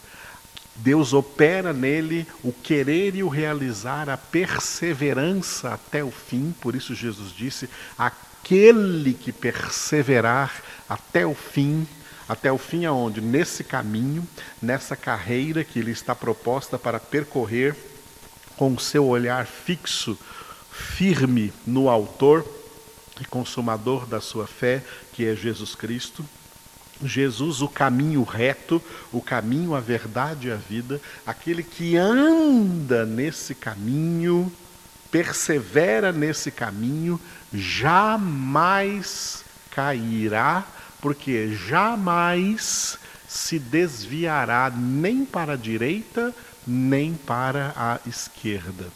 Deus 0.76 1.12
opera 1.12 1.72
nele 1.72 2.26
o 2.42 2.52
querer 2.52 3.14
e 3.14 3.22
o 3.22 3.28
realizar, 3.28 4.08
a 4.08 4.16
perseverança 4.16 5.72
até 5.72 6.02
o 6.02 6.10
fim, 6.10 6.54
por 6.60 6.74
isso 6.74 6.94
Jesus 6.94 7.32
disse: 7.32 7.68
aquele 7.96 9.14
que 9.14 9.32
perseverar 9.32 10.62
até 10.88 11.24
o 11.24 11.34
fim, 11.34 11.86
até 12.28 12.50
o 12.50 12.58
fim 12.58 12.84
aonde? 12.84 13.20
Nesse 13.20 13.62
caminho, 13.62 14.26
nessa 14.60 14.96
carreira 14.96 15.62
que 15.62 15.78
ele 15.78 15.92
está 15.92 16.14
proposta 16.14 16.78
para 16.78 16.98
percorrer 16.98 17.76
com 18.56 18.74
o 18.74 18.80
seu 18.80 19.06
olhar 19.06 19.46
fixo, 19.46 20.18
firme 20.70 21.52
no 21.64 21.88
autor 21.88 22.44
e 23.20 23.24
consumador 23.24 24.06
da 24.06 24.20
sua 24.20 24.46
fé, 24.46 24.82
que 25.12 25.24
é 25.24 25.36
Jesus 25.36 25.76
Cristo. 25.76 26.24
Jesus, 27.02 27.62
o 27.62 27.68
caminho 27.68 28.22
reto, 28.22 28.82
o 29.12 29.20
caminho, 29.20 29.74
a 29.74 29.80
verdade 29.80 30.48
e 30.48 30.52
a 30.52 30.56
vida, 30.56 31.00
aquele 31.26 31.62
que 31.62 31.96
anda 31.96 33.04
nesse 33.04 33.54
caminho, 33.54 34.52
persevera 35.10 36.12
nesse 36.12 36.50
caminho, 36.50 37.20
jamais 37.52 39.44
cairá, 39.70 40.64
porque 41.00 41.54
jamais 41.54 42.98
se 43.28 43.58
desviará 43.58 44.72
nem 44.74 45.24
para 45.24 45.54
a 45.54 45.56
direita, 45.56 46.34
nem 46.66 47.14
para 47.14 47.72
a 47.76 47.98
esquerda. 48.08 48.86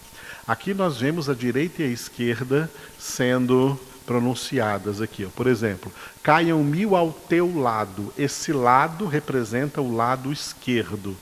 Aqui 0.46 0.72
nós 0.72 0.98
vemos 0.98 1.28
a 1.28 1.34
direita 1.34 1.82
e 1.82 1.86
a 1.86 1.88
esquerda 1.88 2.70
sendo 2.98 3.78
pronunciadas 4.08 5.02
aqui. 5.02 5.26
Por 5.36 5.46
exemplo, 5.46 5.92
caiam 6.22 6.64
mil 6.64 6.96
ao 6.96 7.12
teu 7.12 7.60
lado. 7.60 8.10
Esse 8.16 8.54
lado 8.54 9.04
representa 9.04 9.82
o 9.82 9.94
lado 9.94 10.32
esquerdo. 10.32 11.14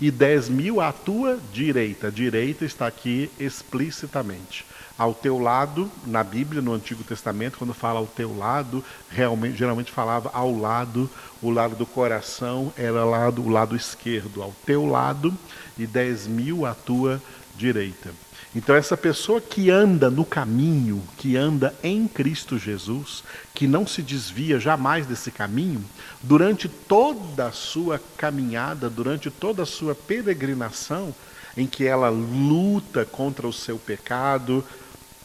E 0.00 0.08
dez 0.08 0.48
mil 0.48 0.80
à 0.80 0.92
tua 0.92 1.40
direita. 1.52 2.06
A 2.06 2.10
direita 2.10 2.64
está 2.64 2.86
aqui 2.86 3.28
explicitamente. 3.40 4.64
Ao 4.96 5.12
teu 5.12 5.40
lado, 5.40 5.90
na 6.06 6.22
Bíblia, 6.22 6.62
no 6.62 6.72
Antigo 6.72 7.02
Testamento, 7.02 7.58
quando 7.58 7.74
fala 7.74 7.98
ao 7.98 8.06
teu 8.06 8.36
lado, 8.36 8.84
realmente, 9.10 9.56
geralmente 9.56 9.90
falava 9.90 10.30
ao 10.32 10.56
lado, 10.56 11.10
o 11.42 11.50
lado 11.50 11.74
do 11.74 11.86
coração 11.86 12.72
era 12.76 13.04
lado, 13.04 13.42
o 13.42 13.48
lado 13.48 13.74
esquerdo. 13.74 14.40
Ao 14.40 14.54
teu 14.64 14.86
lado 14.86 15.36
e 15.76 15.88
dez 15.88 16.28
mil 16.28 16.64
à 16.64 16.72
tua 16.72 17.20
direita. 17.56 18.10
Então, 18.54 18.74
essa 18.74 18.96
pessoa 18.96 19.40
que 19.40 19.70
anda 19.70 20.10
no 20.10 20.24
caminho, 20.24 21.02
que 21.18 21.36
anda 21.36 21.74
em 21.82 22.08
Cristo 22.08 22.58
Jesus, 22.58 23.22
que 23.54 23.66
não 23.66 23.86
se 23.86 24.00
desvia 24.02 24.58
jamais 24.58 25.06
desse 25.06 25.30
caminho, 25.30 25.84
durante 26.22 26.68
toda 26.68 27.46
a 27.46 27.52
sua 27.52 28.00
caminhada, 28.16 28.88
durante 28.88 29.30
toda 29.30 29.64
a 29.64 29.66
sua 29.66 29.94
peregrinação, 29.94 31.14
em 31.56 31.66
que 31.66 31.84
ela 31.84 32.08
luta 32.08 33.04
contra 33.04 33.46
o 33.46 33.52
seu 33.52 33.78
pecado, 33.78 34.64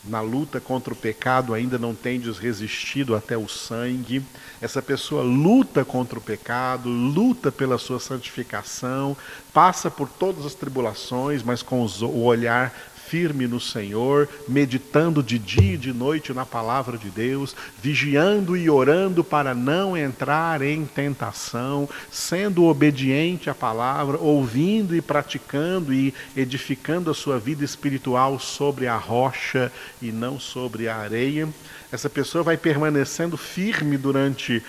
na 0.03 0.19
luta 0.19 0.59
contra 0.59 0.93
o 0.93 0.97
pecado 0.97 1.53
ainda 1.53 1.77
não 1.77 1.95
tendes 1.95 2.37
resistido 2.37 3.15
até 3.15 3.37
o 3.37 3.47
sangue. 3.47 4.21
Essa 4.61 4.81
pessoa 4.81 5.23
luta 5.23 5.85
contra 5.85 6.19
o 6.19 6.21
pecado, 6.21 6.89
luta 6.89 7.51
pela 7.51 7.77
sua 7.77 8.01
santificação, 8.01 9.15
passa 9.53 9.89
por 9.89 10.09
todas 10.09 10.45
as 10.45 10.53
tribulações, 10.53 11.41
mas 11.41 11.63
com 11.63 11.85
o 11.85 12.23
olhar 12.23 12.73
firme 13.13 13.45
no 13.45 13.59
Senhor, 13.59 14.27
meditando 14.47 15.21
de 15.21 15.37
dia 15.37 15.75
e 15.75 15.77
de 15.77 15.93
noite 15.93 16.33
na 16.33 16.47
palavra 16.47 16.97
de 16.97 17.11
Deus, 17.11 17.55
vigiando 17.79 18.57
e 18.57 18.67
orando 18.71 19.23
para 19.23 19.53
não 19.53 19.95
entrar 19.95 20.63
em 20.63 20.83
tentação, 20.83 21.87
sendo 22.09 22.63
obediente 22.63 23.51
à 23.51 23.53
palavra, 23.53 24.17
ouvindo 24.17 24.95
e 24.95 25.01
praticando 25.01 25.93
e 25.93 26.11
edificando 26.35 27.11
a 27.11 27.13
sua 27.13 27.37
vida 27.37 27.63
espiritual 27.63 28.39
sobre 28.39 28.87
a 28.87 28.97
rocha 28.97 29.71
e 30.01 30.11
não 30.11 30.39
sobre 30.39 30.89
a 30.89 30.95
areia. 30.95 31.47
Essa 31.91 32.09
pessoa 32.09 32.43
vai 32.43 32.57
permanecendo 32.57 33.37
firme 33.37 33.95
durante 33.95 34.63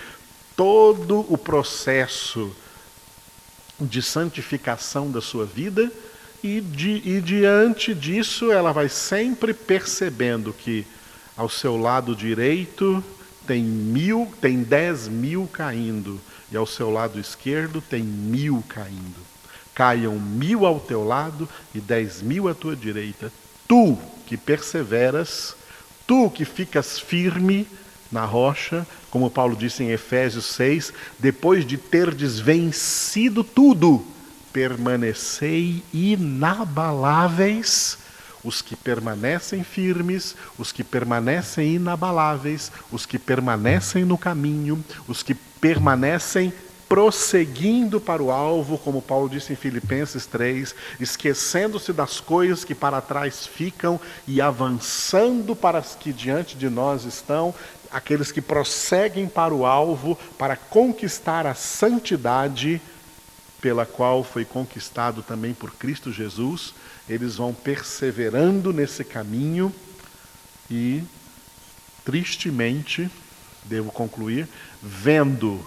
todo 0.55 1.25
o 1.33 1.35
processo 1.35 2.55
de 3.81 4.03
santificação 4.03 5.09
da 5.09 5.19
sua 5.19 5.45
vida 5.45 5.91
e, 6.45 6.61
di, 6.61 7.01
e 7.03 7.21
diante 7.21 7.95
disso 7.95 8.51
ela 8.51 8.71
vai 8.71 8.87
sempre 8.87 9.51
percebendo 9.51 10.53
que 10.53 10.85
ao 11.35 11.49
seu 11.49 11.75
lado 11.75 12.15
direito 12.15 13.03
tem 13.47 13.63
mil, 13.63 14.31
tem 14.39 14.61
dez 14.61 15.07
mil 15.07 15.49
caindo, 15.51 16.21
e 16.51 16.55
ao 16.55 16.67
seu 16.67 16.91
lado 16.91 17.19
esquerdo 17.19 17.81
tem 17.81 18.03
mil 18.03 18.63
caindo. 18.69 19.25
Caiam 19.73 20.19
mil 20.19 20.67
ao 20.67 20.79
teu 20.79 21.03
lado 21.03 21.49
e 21.73 21.79
dez 21.79 22.21
mil 22.21 22.47
à 22.47 22.53
tua 22.53 22.75
direita. 22.75 23.31
Tu 23.67 23.97
que 24.27 24.37
perseveras, 24.37 25.55
tu 26.05 26.29
que 26.29 26.45
ficas 26.45 26.99
firme 26.99 27.67
na 28.11 28.23
rocha, 28.23 28.85
como 29.09 29.31
Paulo 29.31 29.55
disse 29.55 29.83
em 29.83 29.89
Efésios 29.89 30.45
6, 30.45 30.93
depois 31.17 31.65
de 31.65 31.75
terdes 31.75 32.39
vencido 32.39 33.43
tudo, 33.43 34.05
permanecei 34.55 35.83
inabaláveis, 35.93 37.97
os 38.41 38.61
que 38.61 38.73
permanecem 38.73 39.65
firmes, 39.65 40.33
os 40.57 40.71
que 40.71 40.81
permanecem 40.81 41.75
inabaláveis, 41.75 42.71
os 42.89 43.05
que 43.05 43.19
permanecem 43.19 44.05
no 44.05 44.17
caminho, 44.17 44.81
os 45.09 45.21
que 45.21 45.35
permanecem 45.35 46.53
prosseguindo 46.87 47.99
para 47.99 48.23
o 48.23 48.31
alvo, 48.31 48.77
como 48.77 49.01
Paulo 49.01 49.27
disse 49.27 49.51
em 49.51 49.57
Filipenses 49.57 50.25
3, 50.25 50.73
esquecendo-se 51.01 51.91
das 51.91 52.21
coisas 52.21 52.63
que 52.63 52.73
para 52.73 53.01
trás 53.01 53.45
ficam 53.45 53.99
e 54.25 54.39
avançando 54.39 55.53
para 55.53 55.79
as 55.79 55.95
que 55.95 56.13
diante 56.13 56.55
de 56.55 56.69
nós 56.69 57.03
estão, 57.03 57.53
aqueles 57.91 58.31
que 58.31 58.39
prosseguem 58.39 59.27
para 59.27 59.53
o 59.53 59.65
alvo, 59.65 60.17
para 60.37 60.55
conquistar 60.55 61.45
a 61.45 61.53
santidade 61.53 62.81
pela 63.65 63.83
qual 63.83 64.23
foi 64.23 64.45
conquistado 64.45 65.23
também 65.23 65.51
por 65.51 65.73
Cristo 65.73 66.11
Jesus, 66.11 66.75
eles 67.09 67.37
vão 67.37 67.51
perseverando 67.51 68.71
nesse 68.71 69.03
caminho 69.03 69.73
e, 70.69 71.01
tristemente, 72.05 73.09
devo 73.63 73.91
concluir, 73.91 74.47
vendo 74.83 75.59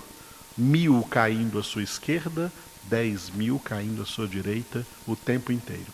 mil 0.56 1.02
caindo 1.10 1.58
à 1.58 1.62
sua 1.64 1.82
esquerda, 1.82 2.52
dez 2.84 3.30
mil 3.30 3.58
caindo 3.58 4.02
à 4.02 4.06
sua 4.06 4.28
direita 4.28 4.86
o 5.04 5.16
tempo 5.16 5.50
inteiro. 5.50 5.92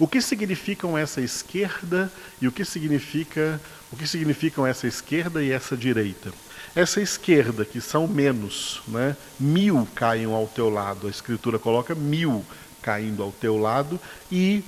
O 0.00 0.08
que 0.08 0.20
significam 0.20 0.98
essa 0.98 1.20
esquerda 1.20 2.12
e 2.42 2.48
o 2.48 2.52
que 2.52 2.64
significa 2.64 3.60
o 3.92 3.96
que 3.96 4.08
significam 4.08 4.66
essa 4.66 4.88
esquerda 4.88 5.40
e 5.40 5.52
essa 5.52 5.76
direita? 5.76 6.32
Essa 6.76 7.00
esquerda, 7.00 7.64
que 7.64 7.80
são 7.80 8.08
menos, 8.08 8.82
né? 8.88 9.16
mil 9.38 9.86
caem 9.94 10.24
ao 10.24 10.48
teu 10.48 10.68
lado, 10.68 11.06
a 11.06 11.10
Escritura 11.10 11.56
coloca 11.56 11.94
mil 11.94 12.44
caindo 12.82 13.22
ao 13.22 13.30
teu 13.30 13.56
lado 13.56 13.98
e 14.30 14.64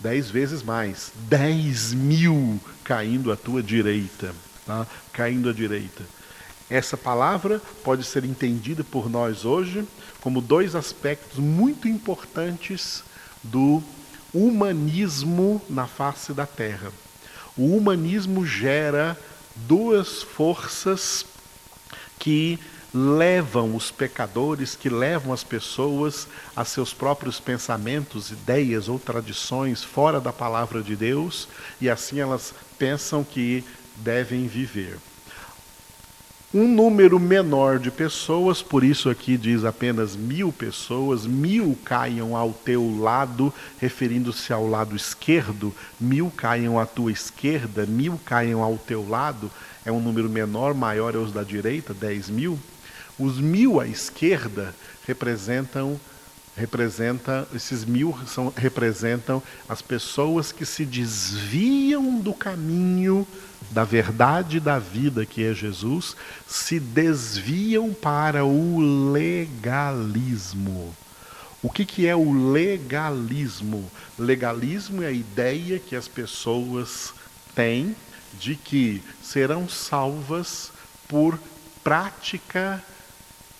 dez 0.00 0.30
vezes 0.30 0.62
mais, 0.62 1.12
dez 1.28 1.92
mil 1.92 2.58
caindo 2.82 3.30
à 3.30 3.36
tua 3.36 3.62
direita, 3.62 4.34
tá? 4.66 4.86
caindo 5.12 5.50
à 5.50 5.52
direita. 5.52 6.02
Essa 6.70 6.96
palavra 6.96 7.60
pode 7.84 8.02
ser 8.04 8.24
entendida 8.24 8.82
por 8.82 9.10
nós 9.10 9.44
hoje 9.44 9.86
como 10.22 10.40
dois 10.40 10.74
aspectos 10.74 11.38
muito 11.38 11.88
importantes 11.88 13.04
do 13.42 13.82
humanismo 14.32 15.60
na 15.68 15.86
face 15.86 16.32
da 16.32 16.46
terra. 16.46 16.90
O 17.54 17.76
humanismo 17.76 18.46
gera 18.46 19.18
duas 19.54 20.22
forças 20.22 21.24
que 22.18 22.58
levam 22.92 23.76
os 23.76 23.90
pecadores, 23.90 24.74
que 24.74 24.88
levam 24.88 25.32
as 25.32 25.44
pessoas 25.44 26.26
a 26.56 26.64
seus 26.64 26.92
próprios 26.92 27.38
pensamentos, 27.38 28.30
ideias 28.30 28.88
ou 28.88 28.98
tradições 28.98 29.84
fora 29.84 30.20
da 30.20 30.32
palavra 30.32 30.82
de 30.82 30.96
Deus, 30.96 31.48
e 31.80 31.88
assim 31.88 32.20
elas 32.20 32.52
pensam 32.78 33.22
que 33.22 33.64
devem 33.96 34.46
viver 34.46 34.98
um 36.52 36.66
número 36.66 37.20
menor 37.20 37.78
de 37.78 37.92
pessoas, 37.92 38.60
por 38.60 38.82
isso 38.82 39.08
aqui 39.08 39.36
diz 39.36 39.64
apenas 39.64 40.16
mil 40.16 40.50
pessoas, 40.50 41.24
mil 41.24 41.78
caiam 41.84 42.36
ao 42.36 42.52
teu 42.52 42.98
lado, 42.98 43.54
referindo-se 43.78 44.52
ao 44.52 44.68
lado 44.68 44.96
esquerdo, 44.96 45.72
mil 46.00 46.28
caiam 46.36 46.76
à 46.76 46.84
tua 46.84 47.12
esquerda, 47.12 47.86
mil 47.86 48.18
caiam 48.24 48.64
ao 48.64 48.76
teu 48.76 49.08
lado, 49.08 49.48
é 49.84 49.92
um 49.92 50.00
número 50.00 50.28
menor, 50.28 50.74
maior 50.74 51.14
é 51.14 51.18
os 51.18 51.32
da 51.32 51.44
direita, 51.44 51.94
dez 51.94 52.28
mil. 52.28 52.58
Os 53.16 53.38
mil 53.38 53.78
à 53.78 53.86
esquerda 53.86 54.74
representam 55.06 56.00
representa 56.60 57.48
esses 57.54 57.84
mil 57.84 58.16
são, 58.26 58.52
representam 58.54 59.42
as 59.68 59.80
pessoas 59.80 60.52
que 60.52 60.66
se 60.66 60.84
desviam 60.84 62.20
do 62.20 62.34
caminho 62.34 63.26
da 63.70 63.82
verdade 63.82 64.60
da 64.60 64.78
vida 64.78 65.24
que 65.24 65.44
é 65.44 65.54
Jesus, 65.54 66.16
se 66.46 66.78
desviam 66.78 67.92
para 67.94 68.44
o 68.44 69.10
legalismo. 69.12 70.94
O 71.62 71.70
que, 71.70 71.84
que 71.84 72.06
é 72.06 72.16
o 72.16 72.50
legalismo? 72.52 73.90
Legalismo 74.18 75.02
é 75.02 75.06
a 75.06 75.12
ideia 75.12 75.78
que 75.78 75.94
as 75.94 76.08
pessoas 76.08 77.12
têm 77.54 77.94
de 78.38 78.54
que 78.54 79.02
serão 79.22 79.68
salvas 79.68 80.72
por 81.08 81.38
prática 81.82 82.82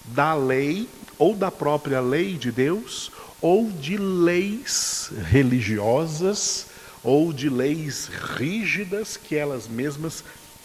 da 0.04 0.34
lei 0.34 0.88
ou 1.20 1.36
da 1.36 1.50
própria 1.50 2.00
lei 2.00 2.38
de 2.38 2.50
Deus 2.50 3.12
ou 3.42 3.70
de 3.70 3.98
leis 3.98 5.12
religiosas 5.28 6.66
ou 7.04 7.30
de 7.30 7.50
leis 7.50 8.08
rígidas 8.38 9.18
que 9.18 9.36
elas 9.36 9.68
mesmas 9.68 10.24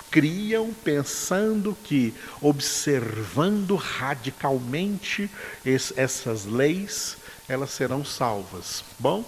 criam 0.10 0.74
pensando 0.74 1.78
que 1.84 2.14
observando 2.42 3.76
radicalmente 3.76 5.30
essas 5.66 6.46
leis 6.46 7.18
elas 7.50 7.72
serão 7.72 8.06
salvas. 8.06 8.82
Bom, 8.98 9.26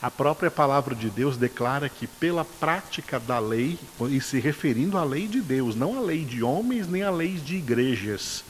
a 0.00 0.10
própria 0.10 0.50
palavra 0.50 0.94
de 0.94 1.08
Deus 1.08 1.38
declara 1.38 1.88
que 1.88 2.06
pela 2.06 2.44
prática 2.44 3.18
da 3.18 3.38
lei, 3.38 3.78
e 4.10 4.20
se 4.20 4.38
referindo 4.38 4.98
à 4.98 5.04
lei 5.04 5.26
de 5.26 5.40
Deus, 5.40 5.74
não 5.74 5.98
à 5.98 6.02
lei 6.02 6.22
de 6.22 6.42
homens 6.42 6.86
nem 6.86 7.02
à 7.02 7.10
lei 7.10 7.32
de 7.32 7.56
igrejas 7.56 8.44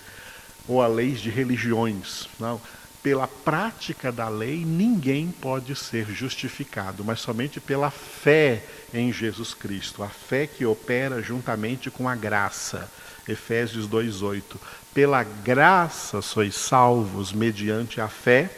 ou 0.69 0.83
a 0.83 0.87
leis 0.87 1.21
de 1.21 1.31
religiões, 1.31 2.29
não. 2.39 2.61
Pela 3.03 3.27
prática 3.27 4.13
da 4.13 4.29
lei, 4.29 4.65
ninguém 4.65 5.29
pode 5.41 5.75
ser 5.75 6.07
justificado, 6.07 7.05
mas 7.05 7.21
somente 7.21 7.59
pela 7.59 7.91
fé 7.91 8.63
em 8.93 9.13
Jesus 9.13 9.55
Cristo, 9.55 10.03
a 10.03 10.09
fé 10.09 10.47
que 10.47 10.67
opera 10.67 11.23
juntamente 11.23 11.91
com 11.91 12.09
a 12.09 12.15
graça. 12.15 12.91
Efésios 13.27 13.87
2:8. 13.87 14.61
Pela 14.93 15.23
graça 15.23 16.21
sois 16.21 16.55
salvos 16.55 17.33
mediante 17.33 18.01
a 18.01 18.09
fé 18.09 18.51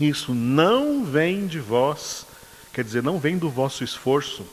isso 0.00 0.34
não 0.34 1.04
vem 1.04 1.46
de 1.46 1.60
vós, 1.60 2.26
quer 2.72 2.84
dizer, 2.84 3.02
não 3.02 3.18
vem 3.18 3.36
do 3.36 3.50
vosso 3.50 3.84
esforço, 3.84 4.44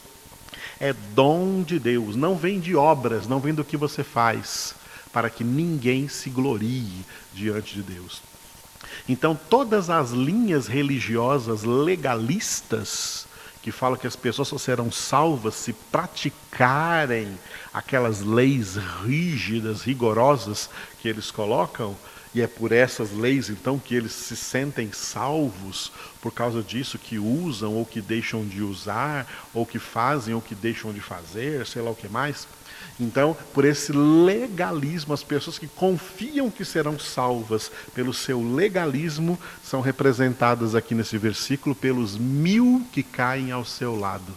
é 0.79 0.93
dom 0.93 1.63
de 1.63 1.79
Deus, 1.79 2.15
não 2.15 2.35
vem 2.35 2.59
de 2.59 2.75
obras, 2.75 3.27
não 3.27 3.39
vem 3.39 3.53
do 3.53 3.63
que 3.63 3.77
você 3.77 4.03
faz, 4.03 4.75
para 5.11 5.29
que 5.29 5.43
ninguém 5.43 6.07
se 6.07 6.29
glorie 6.29 7.05
diante 7.33 7.75
de 7.75 7.81
Deus. 7.81 8.21
Então, 9.07 9.37
todas 9.49 9.89
as 9.89 10.11
linhas 10.11 10.67
religiosas 10.67 11.63
legalistas 11.63 13.27
que 13.61 13.71
falam 13.71 13.97
que 13.97 14.07
as 14.07 14.15
pessoas 14.15 14.47
só 14.47 14.57
serão 14.57 14.91
salvas 14.91 15.55
se 15.55 15.73
praticarem 15.73 17.37
aquelas 17.73 18.21
leis 18.21 18.77
rígidas, 19.03 19.81
rigorosas 19.81 20.69
que 21.01 21.07
eles 21.09 21.29
colocam, 21.29 21.95
e 22.33 22.41
é 22.41 22.47
por 22.47 22.71
essas 22.71 23.11
leis 23.11 23.49
então 23.49 23.79
que 23.79 23.95
eles 23.95 24.11
se 24.11 24.35
sentem 24.35 24.91
salvos 24.91 25.91
por 26.21 26.31
causa 26.31 26.61
disso 26.61 26.99
que 26.99 27.17
usam 27.17 27.73
ou 27.73 27.85
que 27.85 28.01
deixam 28.01 28.45
de 28.45 28.61
usar, 28.61 29.27
ou 29.53 29.65
que 29.65 29.79
fazem 29.79 30.33
ou 30.33 30.41
que 30.41 30.53
deixam 30.53 30.93
de 30.93 31.01
fazer, 31.01 31.65
sei 31.65 31.81
lá 31.81 31.91
o 31.91 31.95
que 31.95 32.07
mais. 32.07 32.47
Então, 32.99 33.35
por 33.53 33.63
esse 33.63 33.93
legalismo, 33.93 35.13
as 35.13 35.23
pessoas 35.23 35.57
que 35.57 35.67
confiam 35.67 36.51
que 36.51 36.65
serão 36.65 36.99
salvas 36.99 37.71
pelo 37.95 38.13
seu 38.13 38.41
legalismo 38.41 39.39
são 39.63 39.79
representadas 39.79 40.75
aqui 40.75 40.93
nesse 40.93 41.17
versículo 41.17 41.73
pelos 41.73 42.17
mil 42.17 42.85
que 42.91 43.01
caem 43.01 43.51
ao 43.51 43.63
seu 43.63 43.97
lado. 43.97 44.35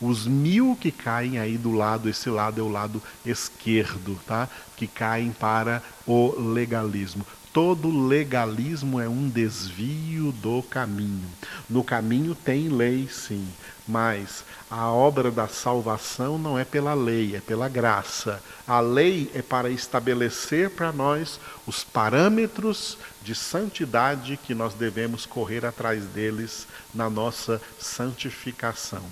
Os 0.00 0.26
mil 0.26 0.76
que 0.80 0.92
caem 0.92 1.38
aí 1.38 1.56
do 1.56 1.72
lado, 1.72 2.08
esse 2.08 2.28
lado 2.28 2.60
é 2.60 2.62
o 2.62 2.68
lado 2.68 3.02
esquerdo, 3.24 4.18
tá? 4.26 4.48
Que 4.76 4.86
caem 4.86 5.32
para 5.32 5.82
o 6.06 6.38
legalismo. 6.38 7.26
Todo 7.56 8.06
legalismo 8.06 9.00
é 9.00 9.08
um 9.08 9.30
desvio 9.30 10.30
do 10.30 10.62
caminho. 10.62 11.26
No 11.70 11.82
caminho 11.82 12.34
tem 12.34 12.68
lei, 12.68 13.08
sim, 13.10 13.48
mas 13.88 14.44
a 14.70 14.90
obra 14.90 15.30
da 15.30 15.48
salvação 15.48 16.36
não 16.36 16.58
é 16.58 16.66
pela 16.66 16.92
lei, 16.92 17.34
é 17.34 17.40
pela 17.40 17.66
graça. 17.66 18.42
A 18.68 18.78
lei 18.80 19.30
é 19.34 19.40
para 19.40 19.70
estabelecer 19.70 20.68
para 20.68 20.92
nós 20.92 21.40
os 21.66 21.82
parâmetros 21.82 22.98
de 23.22 23.34
santidade 23.34 24.36
que 24.36 24.54
nós 24.54 24.74
devemos 24.74 25.24
correr 25.24 25.64
atrás 25.64 26.04
deles 26.04 26.66
na 26.94 27.08
nossa 27.08 27.58
santificação. 27.78 29.02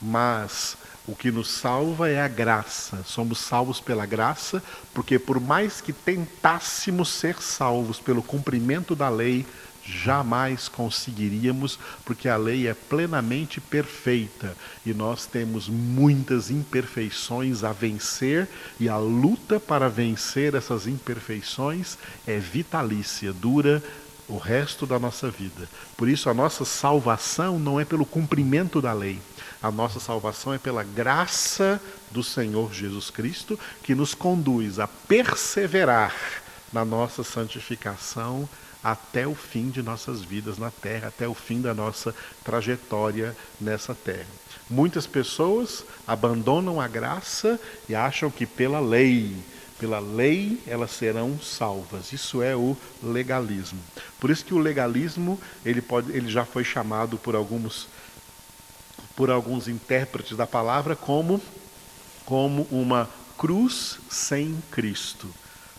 Mas 0.00 0.76
o 1.06 1.16
que 1.16 1.30
nos 1.30 1.50
salva 1.50 2.08
é 2.08 2.20
a 2.20 2.28
graça. 2.28 3.02
Somos 3.04 3.38
salvos 3.38 3.80
pela 3.80 4.06
graça, 4.06 4.62
porque 4.94 5.18
por 5.18 5.40
mais 5.40 5.80
que 5.80 5.92
tentássemos 5.92 7.08
ser 7.08 7.36
salvos 7.42 7.98
pelo 7.98 8.22
cumprimento 8.22 8.94
da 8.94 9.08
lei, 9.08 9.44
jamais 9.84 10.68
conseguiríamos, 10.68 11.78
porque 12.04 12.28
a 12.28 12.36
lei 12.36 12.68
é 12.68 12.74
plenamente 12.74 13.60
perfeita 13.60 14.56
e 14.86 14.94
nós 14.94 15.26
temos 15.26 15.68
muitas 15.68 16.50
imperfeições 16.50 17.64
a 17.64 17.72
vencer 17.72 18.48
e 18.78 18.88
a 18.88 18.96
luta 18.96 19.58
para 19.58 19.88
vencer 19.88 20.54
essas 20.54 20.86
imperfeições 20.86 21.98
é 22.26 22.38
vitalícia, 22.38 23.32
dura 23.32 23.82
o 24.32 24.38
resto 24.38 24.86
da 24.86 24.98
nossa 24.98 25.30
vida. 25.30 25.68
Por 25.96 26.08
isso 26.08 26.30
a 26.30 26.34
nossa 26.34 26.64
salvação 26.64 27.58
não 27.58 27.78
é 27.78 27.84
pelo 27.84 28.06
cumprimento 28.06 28.80
da 28.80 28.92
lei, 28.92 29.20
a 29.62 29.70
nossa 29.70 30.00
salvação 30.00 30.54
é 30.54 30.58
pela 30.58 30.82
graça 30.82 31.80
do 32.10 32.22
Senhor 32.22 32.72
Jesus 32.72 33.10
Cristo, 33.10 33.58
que 33.82 33.94
nos 33.94 34.14
conduz 34.14 34.78
a 34.78 34.88
perseverar 34.88 36.14
na 36.72 36.84
nossa 36.84 37.22
santificação 37.22 38.48
até 38.82 39.26
o 39.26 39.34
fim 39.34 39.68
de 39.70 39.82
nossas 39.82 40.22
vidas 40.22 40.58
na 40.58 40.70
terra, 40.70 41.08
até 41.08 41.28
o 41.28 41.34
fim 41.34 41.60
da 41.60 41.74
nossa 41.74 42.14
trajetória 42.42 43.36
nessa 43.60 43.94
terra. 43.94 44.26
Muitas 44.68 45.06
pessoas 45.06 45.84
abandonam 46.06 46.80
a 46.80 46.88
graça 46.88 47.60
e 47.88 47.94
acham 47.94 48.30
que 48.30 48.46
pela 48.46 48.80
lei, 48.80 49.36
pela 49.82 49.98
lei 49.98 50.60
elas 50.64 50.92
serão 50.92 51.40
salvas. 51.40 52.12
Isso 52.12 52.40
é 52.40 52.54
o 52.54 52.76
legalismo. 53.02 53.80
Por 54.20 54.30
isso 54.30 54.44
que 54.44 54.54
o 54.54 54.58
legalismo, 54.58 55.40
ele 55.66 55.82
pode, 55.82 56.12
ele 56.12 56.30
já 56.30 56.44
foi 56.44 56.62
chamado 56.62 57.18
por 57.18 57.34
alguns 57.34 57.88
por 59.16 59.28
alguns 59.28 59.66
intérpretes 59.66 60.36
da 60.36 60.46
palavra 60.46 60.94
como, 60.94 61.42
como 62.24 62.62
uma 62.70 63.10
cruz 63.36 63.98
sem 64.08 64.56
Cristo. 64.70 65.28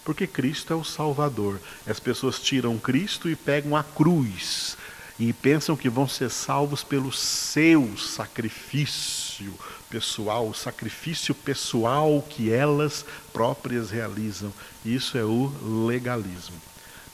Porque 0.04 0.28
Cristo 0.28 0.74
é 0.74 0.76
o 0.76 0.84
Salvador. 0.84 1.60
As 1.88 2.00
pessoas 2.00 2.40
tiram 2.40 2.78
Cristo 2.78 3.30
e 3.30 3.38
pegam 3.38 3.74
a 3.74 3.84
cruz 3.84 4.78
e 5.20 5.32
pensam 5.32 5.76
que 5.76 5.90
vão 5.90 6.08
ser 6.08 6.30
salvos 6.30 6.84
pelo 6.84 7.12
seu 7.12 7.98
sacrifício 7.98 9.54
pessoal, 9.90 10.48
o 10.48 10.54
sacrifício 10.54 11.36
pessoal 11.36 12.26
que 12.28 12.52
elas 12.52 13.06
próprias 13.32 13.92
realizam. 13.92 14.52
Isso 14.84 15.18
é 15.18 15.24
o 15.24 15.52
legalismo. 15.88 16.56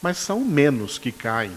Mas 0.02 0.18
são 0.18 0.40
menos 0.46 0.98
que 0.98 1.12
caem 1.12 1.56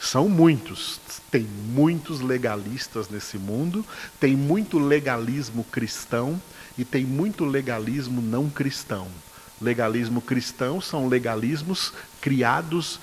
são 0.00 0.28
muitos. 0.28 1.00
Tem 1.30 1.42
muitos 1.42 2.20
legalistas 2.20 3.08
nesse 3.08 3.38
mundo, 3.38 3.84
tem 4.20 4.36
muito 4.36 4.78
legalismo 4.78 5.64
cristão 5.64 6.40
e 6.78 6.84
tem 6.84 7.04
muito 7.04 7.44
legalismo 7.44 8.20
não 8.20 8.48
cristão. 8.48 9.08
Legalismo 9.60 10.20
cristão 10.20 10.80
são 10.80 11.08
legalismos 11.08 11.92
criados 12.20 13.00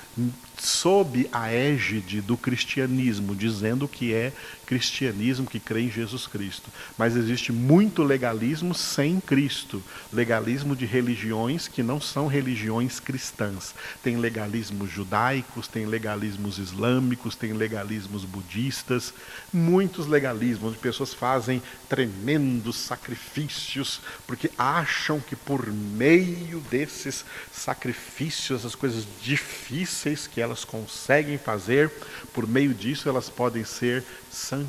sob 0.66 1.28
a 1.32 1.54
égide 1.54 2.22
do 2.22 2.38
cristianismo, 2.38 3.36
dizendo 3.36 3.88
que 3.88 4.14
é 4.14 4.32
cristianismo 4.74 5.46
que 5.46 5.60
crê 5.60 5.82
em 5.82 5.92
Jesus 5.92 6.26
Cristo. 6.26 6.72
Mas 6.98 7.16
existe 7.16 7.52
muito 7.52 8.02
legalismo 8.02 8.74
sem 8.74 9.20
Cristo, 9.20 9.84
legalismo 10.12 10.76
de 10.76 10.86
religiões 10.86 11.68
que 11.68 11.84
não 11.84 12.02
são 12.02 12.26
religiões 12.26 13.00
cristãs. 13.00 13.76
Tem 14.02 14.18
legalismos 14.18 14.90
judaicos, 14.90 15.68
tem 15.68 15.86
legalismos 15.86 16.58
islâmicos, 16.58 17.36
tem 17.36 17.54
legalismos 17.54 18.26
budistas, 18.26 19.14
muitos 19.52 20.08
legalismos 20.08 20.72
onde 20.72 20.80
pessoas 20.80 21.14
fazem 21.14 21.62
tremendos 21.88 22.76
sacrifícios 22.78 24.02
porque 24.26 24.50
acham 24.58 25.20
que 25.20 25.36
por 25.36 25.68
meio 25.72 26.60
desses 26.62 27.24
sacrifícios, 27.52 28.66
as 28.66 28.74
coisas 28.74 29.06
difíceis 29.22 30.26
que 30.26 30.42
elas 30.42 30.66
conseguem 30.66 31.38
fazer, 31.38 31.92
por 32.34 32.48
meio 32.48 32.74
disso 32.74 33.08
elas 33.08 33.30
podem 33.30 33.64
ser 33.64 34.04
santificadas 34.32 34.63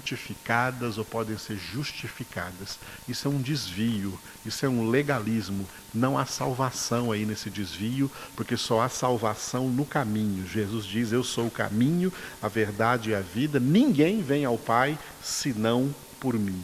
ou 0.98 1.04
podem 1.04 1.36
ser 1.38 1.56
justificadas. 1.56 2.78
Isso 3.08 3.28
é 3.28 3.30
um 3.30 3.40
desvio, 3.40 4.18
isso 4.44 4.64
é 4.64 4.68
um 4.68 4.88
legalismo. 4.88 5.66
Não 5.92 6.18
há 6.18 6.26
salvação 6.26 7.12
aí 7.12 7.24
nesse 7.24 7.50
desvio, 7.50 8.10
porque 8.36 8.56
só 8.56 8.80
há 8.80 8.88
salvação 8.88 9.68
no 9.68 9.84
caminho. 9.84 10.46
Jesus 10.46 10.84
diz: 10.84 11.12
Eu 11.12 11.22
sou 11.22 11.46
o 11.46 11.50
caminho, 11.50 12.12
a 12.42 12.48
verdade 12.48 13.10
e 13.10 13.14
a 13.14 13.20
vida. 13.20 13.60
Ninguém 13.60 14.22
vem 14.22 14.44
ao 14.44 14.58
Pai 14.58 14.98
senão 15.22 15.94
por 16.20 16.34
mim. 16.34 16.62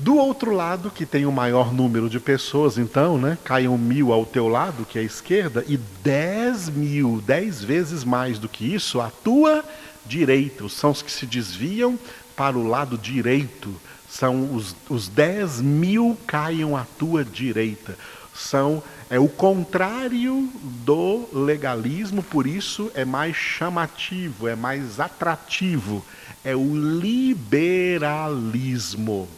Do 0.00 0.16
outro 0.16 0.52
lado, 0.52 0.92
que 0.92 1.04
tem 1.04 1.26
o 1.26 1.32
maior 1.32 1.74
número 1.74 2.08
de 2.08 2.20
pessoas, 2.20 2.78
então, 2.78 3.18
né, 3.18 3.36
caiam 3.42 3.76
mil 3.76 4.12
ao 4.12 4.24
teu 4.24 4.46
lado, 4.46 4.84
que 4.84 4.96
é 4.96 5.02
a 5.02 5.04
esquerda, 5.04 5.64
e 5.66 5.76
dez 5.76 6.68
mil, 6.68 7.20
dez 7.26 7.64
vezes 7.64 8.04
mais 8.04 8.38
do 8.38 8.48
que 8.48 8.72
isso, 8.72 9.00
à 9.00 9.10
tua 9.10 9.64
direita. 10.08 10.68
São 10.68 10.90
os 10.90 11.02
que 11.02 11.12
se 11.12 11.26
desviam 11.26 11.98
para 12.34 12.56
o 12.56 12.66
lado 12.66 12.96
direito 12.96 13.74
São 14.08 14.54
os, 14.54 14.74
os 14.88 15.08
dez 15.08 15.60
mil 15.60 16.16
caiam 16.26 16.74
à 16.76 16.86
tua 16.98 17.24
direita. 17.24 17.96
São 18.34 18.82
é 19.10 19.18
o 19.18 19.28
contrário 19.28 20.50
do 20.84 21.28
legalismo, 21.32 22.22
por 22.22 22.46
isso 22.46 22.90
é 22.94 23.04
mais 23.04 23.36
chamativo, 23.36 24.48
é 24.48 24.54
mais 24.54 25.00
atrativo. 25.00 26.04
É 26.44 26.54
o 26.56 27.00
liberalismo. 27.00 29.28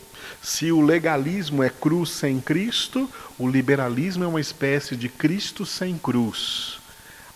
Se 0.43 0.73
o 0.73 0.81
legalismo 0.81 1.63
é 1.63 1.71
cruz 1.71 2.11
sem 2.11 2.41
Cristo, 2.41 3.09
o 3.39 3.49
liberalismo 3.49 4.25
é 4.25 4.27
uma 4.27 4.41
espécie 4.41 4.97
de 4.97 5.09
Cristo 5.09 5.65
sem 5.67 5.99
cruz 5.99 6.80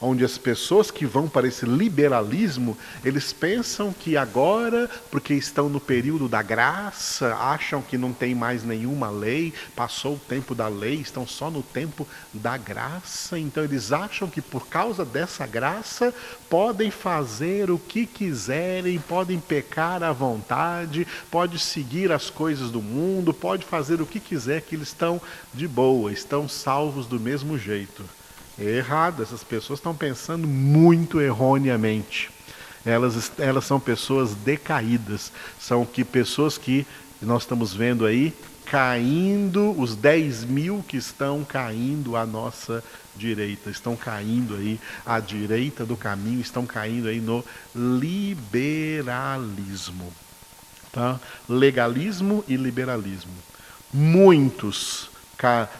onde 0.04 0.24
as 0.24 0.36
pessoas 0.36 0.90
que 0.90 1.06
vão 1.06 1.28
para 1.28 1.48
esse 1.48 1.64
liberalismo, 1.64 2.76
eles 3.02 3.32
pensam 3.32 3.92
que 3.92 4.16
agora, 4.16 4.88
porque 5.10 5.32
estão 5.32 5.68
no 5.68 5.80
período 5.80 6.28
da 6.28 6.42
graça, 6.42 7.34
acham 7.36 7.80
que 7.80 7.96
não 7.96 8.12
tem 8.12 8.34
mais 8.34 8.62
nenhuma 8.62 9.10
lei, 9.10 9.52
passou 9.74 10.14
o 10.14 10.18
tempo 10.18 10.54
da 10.54 10.68
lei, 10.68 10.96
estão 10.96 11.26
só 11.26 11.50
no 11.50 11.62
tempo 11.62 12.06
da 12.32 12.56
graça, 12.56 13.38
então 13.38 13.64
eles 13.64 13.92
acham 13.92 14.28
que 14.28 14.42
por 14.42 14.68
causa 14.68 15.04
dessa 15.04 15.46
graça 15.46 16.12
podem 16.50 16.90
fazer 16.90 17.70
o 17.70 17.78
que 17.78 18.06
quiserem, 18.06 18.98
podem 18.98 19.40
pecar 19.40 20.02
à 20.02 20.12
vontade, 20.12 21.06
pode 21.30 21.58
seguir 21.58 22.12
as 22.12 22.28
coisas 22.28 22.70
do 22.70 22.82
mundo, 22.82 23.32
pode 23.32 23.64
fazer 23.64 24.02
o 24.02 24.06
que 24.06 24.20
quiser 24.20 24.60
que 24.60 24.74
eles 24.74 24.88
estão 24.88 25.20
de 25.52 25.66
boa, 25.66 26.12
estão 26.12 26.46
salvos 26.46 27.06
do 27.06 27.18
mesmo 27.18 27.56
jeito. 27.56 28.04
É 28.58 28.64
errado, 28.64 29.22
essas 29.22 29.42
pessoas 29.42 29.78
estão 29.78 29.94
pensando 29.94 30.46
muito 30.46 31.20
erroneamente. 31.20 32.30
Elas, 32.84 33.32
elas 33.38 33.64
são 33.64 33.80
pessoas 33.80 34.34
decaídas, 34.34 35.32
são 35.58 35.84
que 35.84 36.04
pessoas 36.04 36.56
que 36.58 36.86
nós 37.20 37.42
estamos 37.42 37.74
vendo 37.74 38.04
aí 38.06 38.34
caindo, 38.66 39.78
os 39.78 39.94
10 39.96 40.44
mil 40.44 40.84
que 40.86 40.96
estão 40.96 41.44
caindo 41.44 42.16
à 42.16 42.24
nossa 42.26 42.82
direita, 43.14 43.70
estão 43.70 43.94
caindo 43.96 44.54
aí 44.56 44.80
à 45.04 45.20
direita 45.20 45.84
do 45.84 45.96
caminho, 45.96 46.40
estão 46.40 46.66
caindo 46.66 47.08
aí 47.08 47.20
no 47.20 47.44
liberalismo. 47.74 48.82
Tá? 50.92 51.20
Legalismo 51.48 52.44
e 52.46 52.56
liberalismo. 52.56 53.32
Muitos 53.92 55.10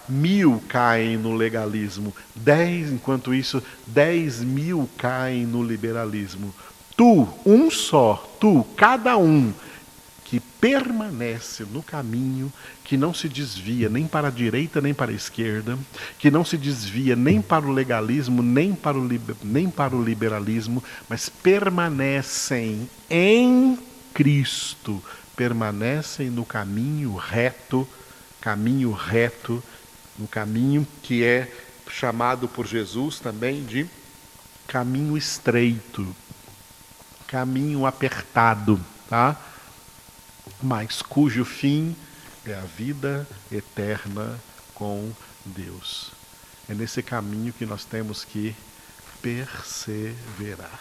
mil 0.09 0.62
caem 0.69 1.17
no 1.17 1.35
legalismo, 1.35 2.14
dez, 2.35 2.90
enquanto 2.90 3.35
isso, 3.35 3.62
dez 3.87 4.43
mil 4.43 4.88
caem 4.99 5.47
no 5.47 5.62
liberalismo. 5.62 6.55
Tu, 6.97 7.29
um 7.45 7.71
só, 7.71 8.14
tu, 8.38 8.64
cada 8.77 9.17
um, 9.17 9.53
que 10.25 10.40
permanece 10.40 11.64
no 11.64 11.83
caminho, 11.83 12.53
que 12.83 12.97
não 12.97 13.14
se 13.14 13.29
desvia 13.29 13.88
nem 13.88 14.07
para 14.07 14.29
a 14.29 14.31
direita 14.31 14.81
nem 14.81 14.95
para 14.95 15.12
a 15.12 15.14
esquerda, 15.14 15.79
que 16.19 16.31
não 16.31 16.45
se 16.45 16.57
desvia 16.57 17.14
nem 17.14 17.40
para 17.40 17.64
o 17.64 17.73
legalismo 17.73 18.43
nem 18.43 18.75
para 18.75 18.99
o, 18.99 19.09
nem 19.45 19.71
para 19.71 19.95
o 19.95 20.03
liberalismo, 20.03 20.83
mas 21.09 21.29
permanecem 21.29 22.88
em 23.09 23.79
Cristo, 24.12 25.03
permanecem 25.37 26.31
no 26.31 26.45
caminho 26.45 27.14
reto 27.14 27.87
caminho 28.45 28.93
reto, 28.93 29.65
no 30.19 30.29
caminho 30.29 30.87
que 31.03 31.25
é 31.25 31.51
chamado 31.91 32.47
por 32.47 32.67
Jesus 32.67 33.19
também 33.19 33.65
de 33.65 33.89
caminho 34.69 35.17
estreito, 35.17 36.15
caminho 37.27 37.87
apertado, 37.87 38.79
tá? 39.09 39.35
Mas 40.63 41.01
cujo 41.01 41.43
fim 41.43 41.97
é 42.45 42.53
a 42.53 42.61
vida 42.61 43.27
eterna 43.51 44.39
com 44.75 45.11
Deus. 45.47 46.11
É 46.69 46.75
nesse 46.75 47.03
caminho 47.03 47.51
que 47.51 47.65
nós 47.65 47.87
temos 47.87 48.25
que 48.25 48.55
perseverar. 49.23 50.81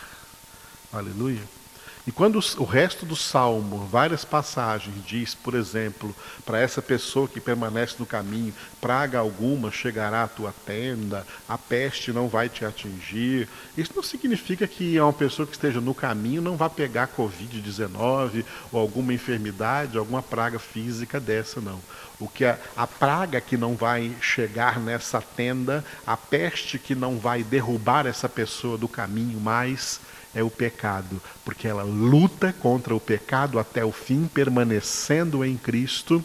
Aleluia. 0.92 1.63
E 2.06 2.12
quando 2.12 2.38
o 2.58 2.66
resto 2.66 3.06
do 3.06 3.16
salmo, 3.16 3.88
várias 3.88 4.26
passagens, 4.26 4.94
diz, 5.06 5.34
por 5.34 5.56
exemplo, 5.56 6.14
para 6.46 6.60
essa 6.60 6.82
pessoa 6.82 7.30
que 7.30 7.40
permanece 7.40 7.96
no 7.98 8.06
caminho, 8.06 8.54
praga 8.82 9.20
alguma 9.20 9.72
chegará 9.72 10.24
à 10.24 10.28
tua 10.28 10.54
tenda, 10.66 11.26
a 11.48 11.58
peste 11.58 12.12
não 12.12 12.28
vai 12.28 12.50
te 12.50 12.66
atingir. 12.66 13.48
Isso 13.78 13.94
não 13.96 14.04
significa 14.04 14.68
que 14.68 15.00
uma 15.00 15.14
pessoa 15.14 15.46
que 15.46 15.54
esteja 15.54 15.80
no 15.80 15.96
caminho 15.96 16.42
não 16.42 16.58
vá 16.58 16.70
pegar 16.70 17.08
Covid-19 17.08 18.44
ou 18.70 18.82
alguma 18.82 19.14
enfermidade, 19.14 19.98
alguma 19.98 20.22
praga 20.22 20.60
física 20.60 21.22
dessa, 21.22 21.62
não. 21.62 21.80
O 22.20 22.28
que 22.28 22.44
a, 22.44 22.60
a 22.76 22.86
praga 22.86 23.40
que 23.40 23.56
não 23.56 23.76
vai 23.76 24.14
chegar 24.20 24.78
nessa 24.78 25.22
tenda, 25.22 25.86
a 26.06 26.18
peste 26.18 26.78
que 26.78 26.96
não 26.96 27.18
vai 27.18 27.44
derrubar 27.44 28.06
essa 28.06 28.28
pessoa 28.28 28.78
do 28.78 28.90
caminho 28.90 29.40
mais 29.40 30.02
é 30.34 30.44
o 30.44 30.50
pecado, 30.50 31.22
porque 31.46 31.68
ela 31.68 31.84
luta 31.84 32.54
contra 32.54 32.96
o 32.96 33.00
pecado 33.00 33.60
até 33.60 33.84
o 33.86 33.92
fim, 33.92 34.30
permanecendo 34.32 35.44
em 35.46 35.56
Cristo. 35.56 36.24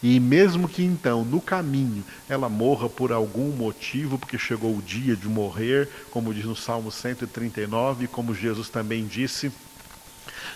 E 0.00 0.20
mesmo 0.20 0.68
que 0.68 0.84
então, 0.84 1.24
no 1.24 1.40
caminho, 1.40 2.04
ela 2.28 2.48
morra 2.48 2.88
por 2.88 3.10
algum 3.10 3.50
motivo, 3.50 4.16
porque 4.16 4.38
chegou 4.38 4.76
o 4.76 4.82
dia 4.82 5.16
de 5.16 5.26
morrer, 5.26 5.88
como 6.10 6.32
diz 6.32 6.44
no 6.44 6.54
Salmo 6.54 6.92
139, 6.92 8.06
como 8.06 8.32
Jesus 8.32 8.68
também 8.68 9.04
disse, 9.06 9.50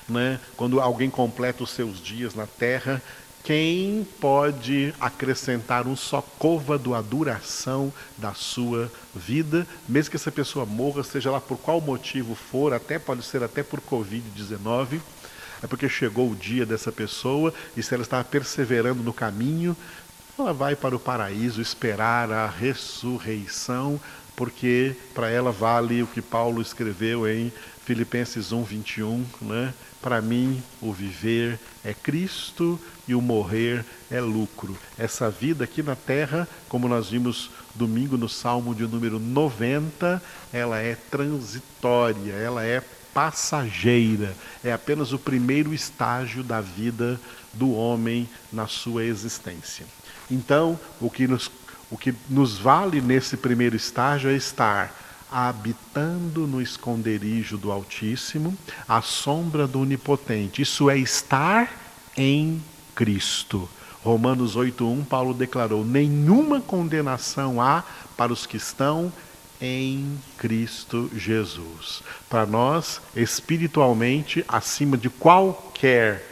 né, 0.09 0.39
quando 0.57 0.81
alguém 0.81 1.11
completa 1.11 1.65
os 1.65 1.71
seus 1.71 2.01
dias 2.01 2.35
na 2.35 2.47
terra, 2.47 3.03
quem 3.45 4.07
pode 4.21 4.95
acrescentar 5.01 5.87
um 5.87 5.97
só 5.97 6.23
côvado 6.39 6.95
à 6.95 7.03
duração 7.03 7.93
da 8.17 8.35
sua 8.35 8.91
vida, 9.15 9.67
mesmo 9.89 10.11
que 10.11 10.17
essa 10.17 10.31
pessoa 10.31 10.65
morra, 10.65 11.03
seja 11.03 11.31
lá 11.31 11.41
por 11.41 11.59
qual 11.59 11.81
motivo 11.81 12.37
for, 12.37 12.73
até 12.73 12.99
pode 12.99 13.25
ser 13.25 13.43
até 13.43 13.63
por 13.63 13.81
Covid-19, 13.81 15.01
é 15.63 15.67
porque 15.67 15.89
chegou 15.89 16.31
o 16.31 16.37
dia 16.37 16.65
dessa 16.65 16.93
pessoa 16.93 17.53
e 17.77 17.83
se 17.83 17.95
ela 17.95 18.03
está 18.05 18.23
perseverando 18.23 19.03
no 19.03 19.13
caminho, 19.13 19.77
ela 20.39 20.53
vai 20.53 20.77
para 20.77 20.95
o 20.95 21.01
paraíso 21.01 21.61
esperar 21.61 22.31
a 22.31 22.47
ressurreição, 22.47 24.01
porque 24.37 24.95
para 25.15 25.29
ela 25.31 25.51
vale 25.53 26.03
o 26.03 26.07
que 26.07 26.23
Paulo 26.23 26.63
escreveu 26.63 27.29
em 27.29 27.53
Filipenses 27.85 28.53
1, 28.53 28.63
21, 28.63 29.27
né? 29.41 29.75
Para 30.01 30.21
mim, 30.21 30.61
o 30.81 30.93
viver 30.93 31.61
é 31.85 31.95
Cristo 31.95 32.81
e 33.07 33.15
o 33.15 33.21
morrer 33.21 33.85
é 34.11 34.21
lucro. 34.21 34.77
Essa 34.99 35.31
vida 35.31 35.65
aqui 35.65 35.83
na 35.83 35.97
terra, 35.97 36.49
como 36.69 36.89
nós 36.89 37.11
vimos 37.11 37.51
domingo 37.75 38.17
no 38.17 38.29
Salmo 38.29 38.75
de 38.75 38.87
número 38.87 39.19
90, 39.19 40.23
ela 40.53 40.79
é 40.79 40.95
transitória, 40.95 42.33
ela 42.33 42.65
é 42.65 42.83
passageira, 43.13 44.35
é 44.65 44.73
apenas 44.73 45.13
o 45.13 45.19
primeiro 45.19 45.75
estágio 45.75 46.43
da 46.43 46.61
vida 46.61 47.21
do 47.53 47.73
homem 47.73 48.29
na 48.53 48.67
sua 48.67 49.05
existência. 49.05 49.85
Então, 50.31 50.79
o 51.01 51.11
que 51.11 51.27
nos, 51.27 51.51
o 51.91 51.99
que 51.99 52.15
nos 52.31 52.57
vale 52.57 53.01
nesse 53.01 53.37
primeiro 53.37 53.77
estágio 53.77 54.31
é 54.31 54.35
estar 54.35 54.99
habitando 55.31 56.47
no 56.47 56.61
esconderijo 56.61 57.57
do 57.57 57.73
Altíssimo, 57.73 58.57
à 58.87 59.01
sombra 59.01 59.67
do 59.67 59.81
Onipotente. 59.81 60.61
Isso 60.61 60.91
é 60.91 60.99
estar 60.99 61.71
em 62.17 62.63
Cristo. 62.95 63.69
Romanos 64.03 64.57
8:1 64.57 65.05
Paulo 65.05 65.33
declarou: 65.33 65.85
nenhuma 65.85 66.61
condenação 66.61 67.61
há 67.61 67.85
para 68.17 68.33
os 68.33 68.47
que 68.47 68.57
estão 68.57 69.13
em 69.61 70.19
Cristo 70.37 71.09
Jesus. 71.15 72.03
Para 72.29 72.45
nós, 72.45 73.01
espiritualmente, 73.15 74.45
acima 74.49 74.97
de 74.97 75.09
qualquer 75.09 76.29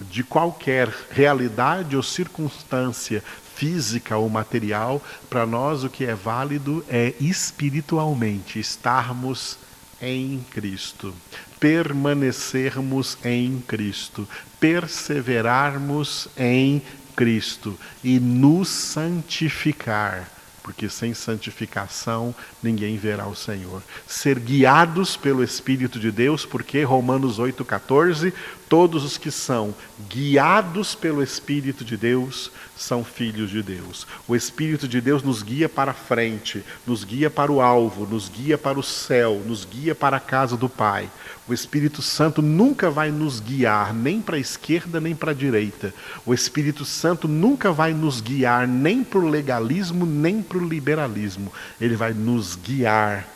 de 0.00 0.24
qualquer 0.24 0.88
realidade 1.10 1.94
ou 1.94 2.02
circunstância 2.02 3.22
física 3.54 4.16
ou 4.16 4.30
material, 4.30 5.02
para 5.28 5.44
nós 5.44 5.84
o 5.84 5.90
que 5.90 6.06
é 6.06 6.14
válido 6.14 6.82
é 6.88 7.12
espiritualmente 7.20 8.58
estarmos 8.58 9.58
em 10.00 10.42
Cristo, 10.50 11.14
permanecermos 11.60 13.18
em 13.22 13.62
Cristo, 13.68 14.26
perseverarmos 14.58 16.28
em 16.36 16.82
Cristo 17.14 17.78
e 18.02 18.18
nos 18.18 18.68
santificar, 18.68 20.26
porque 20.62 20.88
sem 20.88 21.12
santificação 21.12 22.34
ninguém 22.62 22.96
verá 22.96 23.26
o 23.26 23.36
Senhor. 23.36 23.82
Ser 24.06 24.38
guiados 24.38 25.18
pelo 25.18 25.44
Espírito 25.44 26.00
de 26.00 26.10
Deus, 26.10 26.46
porque 26.46 26.82
Romanos 26.82 27.38
8,14 27.38 28.32
Todos 28.70 29.02
os 29.02 29.18
que 29.18 29.32
são 29.32 29.74
guiados 30.08 30.94
pelo 30.94 31.24
Espírito 31.24 31.84
de 31.84 31.96
Deus 31.96 32.52
são 32.76 33.02
filhos 33.02 33.50
de 33.50 33.64
Deus. 33.64 34.06
O 34.28 34.36
Espírito 34.36 34.86
de 34.86 35.00
Deus 35.00 35.24
nos 35.24 35.42
guia 35.42 35.68
para 35.68 35.92
frente, 35.92 36.62
nos 36.86 37.02
guia 37.02 37.28
para 37.28 37.50
o 37.50 37.60
alvo, 37.60 38.06
nos 38.06 38.28
guia 38.28 38.56
para 38.56 38.78
o 38.78 38.82
céu, 38.82 39.42
nos 39.44 39.64
guia 39.64 39.92
para 39.92 40.18
a 40.18 40.20
casa 40.20 40.56
do 40.56 40.68
Pai. 40.68 41.10
O 41.50 41.52
Espírito 41.52 42.00
Santo 42.00 42.40
nunca 42.40 42.92
vai 42.92 43.10
nos 43.10 43.40
guiar 43.40 43.92
nem 43.92 44.22
para 44.22 44.36
a 44.36 44.38
esquerda 44.38 45.00
nem 45.00 45.16
para 45.16 45.32
a 45.32 45.34
direita. 45.34 45.92
O 46.24 46.32
Espírito 46.32 46.84
Santo 46.84 47.26
nunca 47.26 47.72
vai 47.72 47.92
nos 47.92 48.20
guiar 48.20 48.68
nem 48.68 49.02
para 49.02 49.18
o 49.18 49.28
legalismo 49.28 50.06
nem 50.06 50.44
para 50.44 50.58
o 50.58 50.64
liberalismo. 50.64 51.52
Ele 51.80 51.96
vai 51.96 52.12
nos 52.12 52.54
guiar 52.54 53.26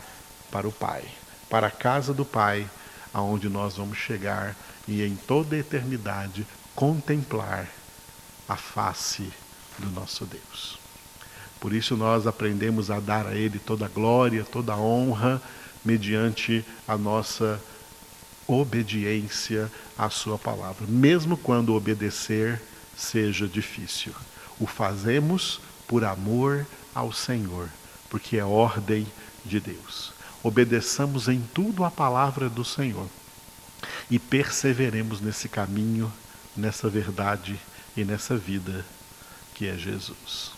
para 0.49 0.65
o 0.65 0.71
Pai, 0.71 1.03
para 1.49 1.67
a 1.67 1.69
casa 1.69 2.13
do 2.13 2.23
Pai, 2.23 2.65
aonde 3.13 3.49
nós 3.49 3.75
vamos 3.75 3.97
chegar 3.97 4.55
e 4.87 5.03
em 5.03 5.17
toda 5.17 5.57
a 5.57 5.59
eternidade 5.59 6.47
contemplar 6.73 7.67
a 8.47 8.55
face 8.55 9.29
do 9.77 9.89
nosso 9.91 10.23
Deus. 10.23 10.79
Por 11.59 11.73
isso 11.73 11.97
nós 11.97 12.25
aprendemos 12.25 12.89
a 12.89 13.01
dar 13.01 13.27
a 13.27 13.35
Ele 13.35 13.59
toda 13.59 13.87
a 13.87 13.89
glória, 13.89 14.45
toda 14.49 14.71
a 14.71 14.77
honra, 14.77 15.41
mediante 15.83 16.63
a 16.87 16.97
nossa 16.97 17.59
obediência 18.47 19.71
à 19.97 20.09
Sua 20.09 20.37
palavra, 20.37 20.85
mesmo 20.87 21.37
quando 21.37 21.73
obedecer 21.73 22.61
seja 22.95 23.47
difícil. 23.47 24.13
O 24.59 24.65
fazemos 24.65 25.59
por 25.87 26.03
amor 26.03 26.65
ao 26.93 27.11
Senhor, 27.11 27.69
porque 28.09 28.37
é 28.37 28.45
ordem 28.45 29.05
de 29.43 29.59
Deus. 29.59 30.13
Obedeçamos 30.41 31.27
em 31.27 31.41
tudo 31.53 31.83
a 31.83 31.91
palavra 31.91 32.49
do 32.49 32.63
Senhor 32.63 33.07
e 34.09 34.19
perseveremos 34.19 35.19
nesse 35.19 35.49
caminho, 35.49 36.11
nessa 36.55 36.87
verdade 36.89 37.59
e 37.97 38.03
nessa 38.03 38.37
vida 38.37 38.85
que 39.53 39.67
é 39.67 39.77
Jesus. 39.77 40.54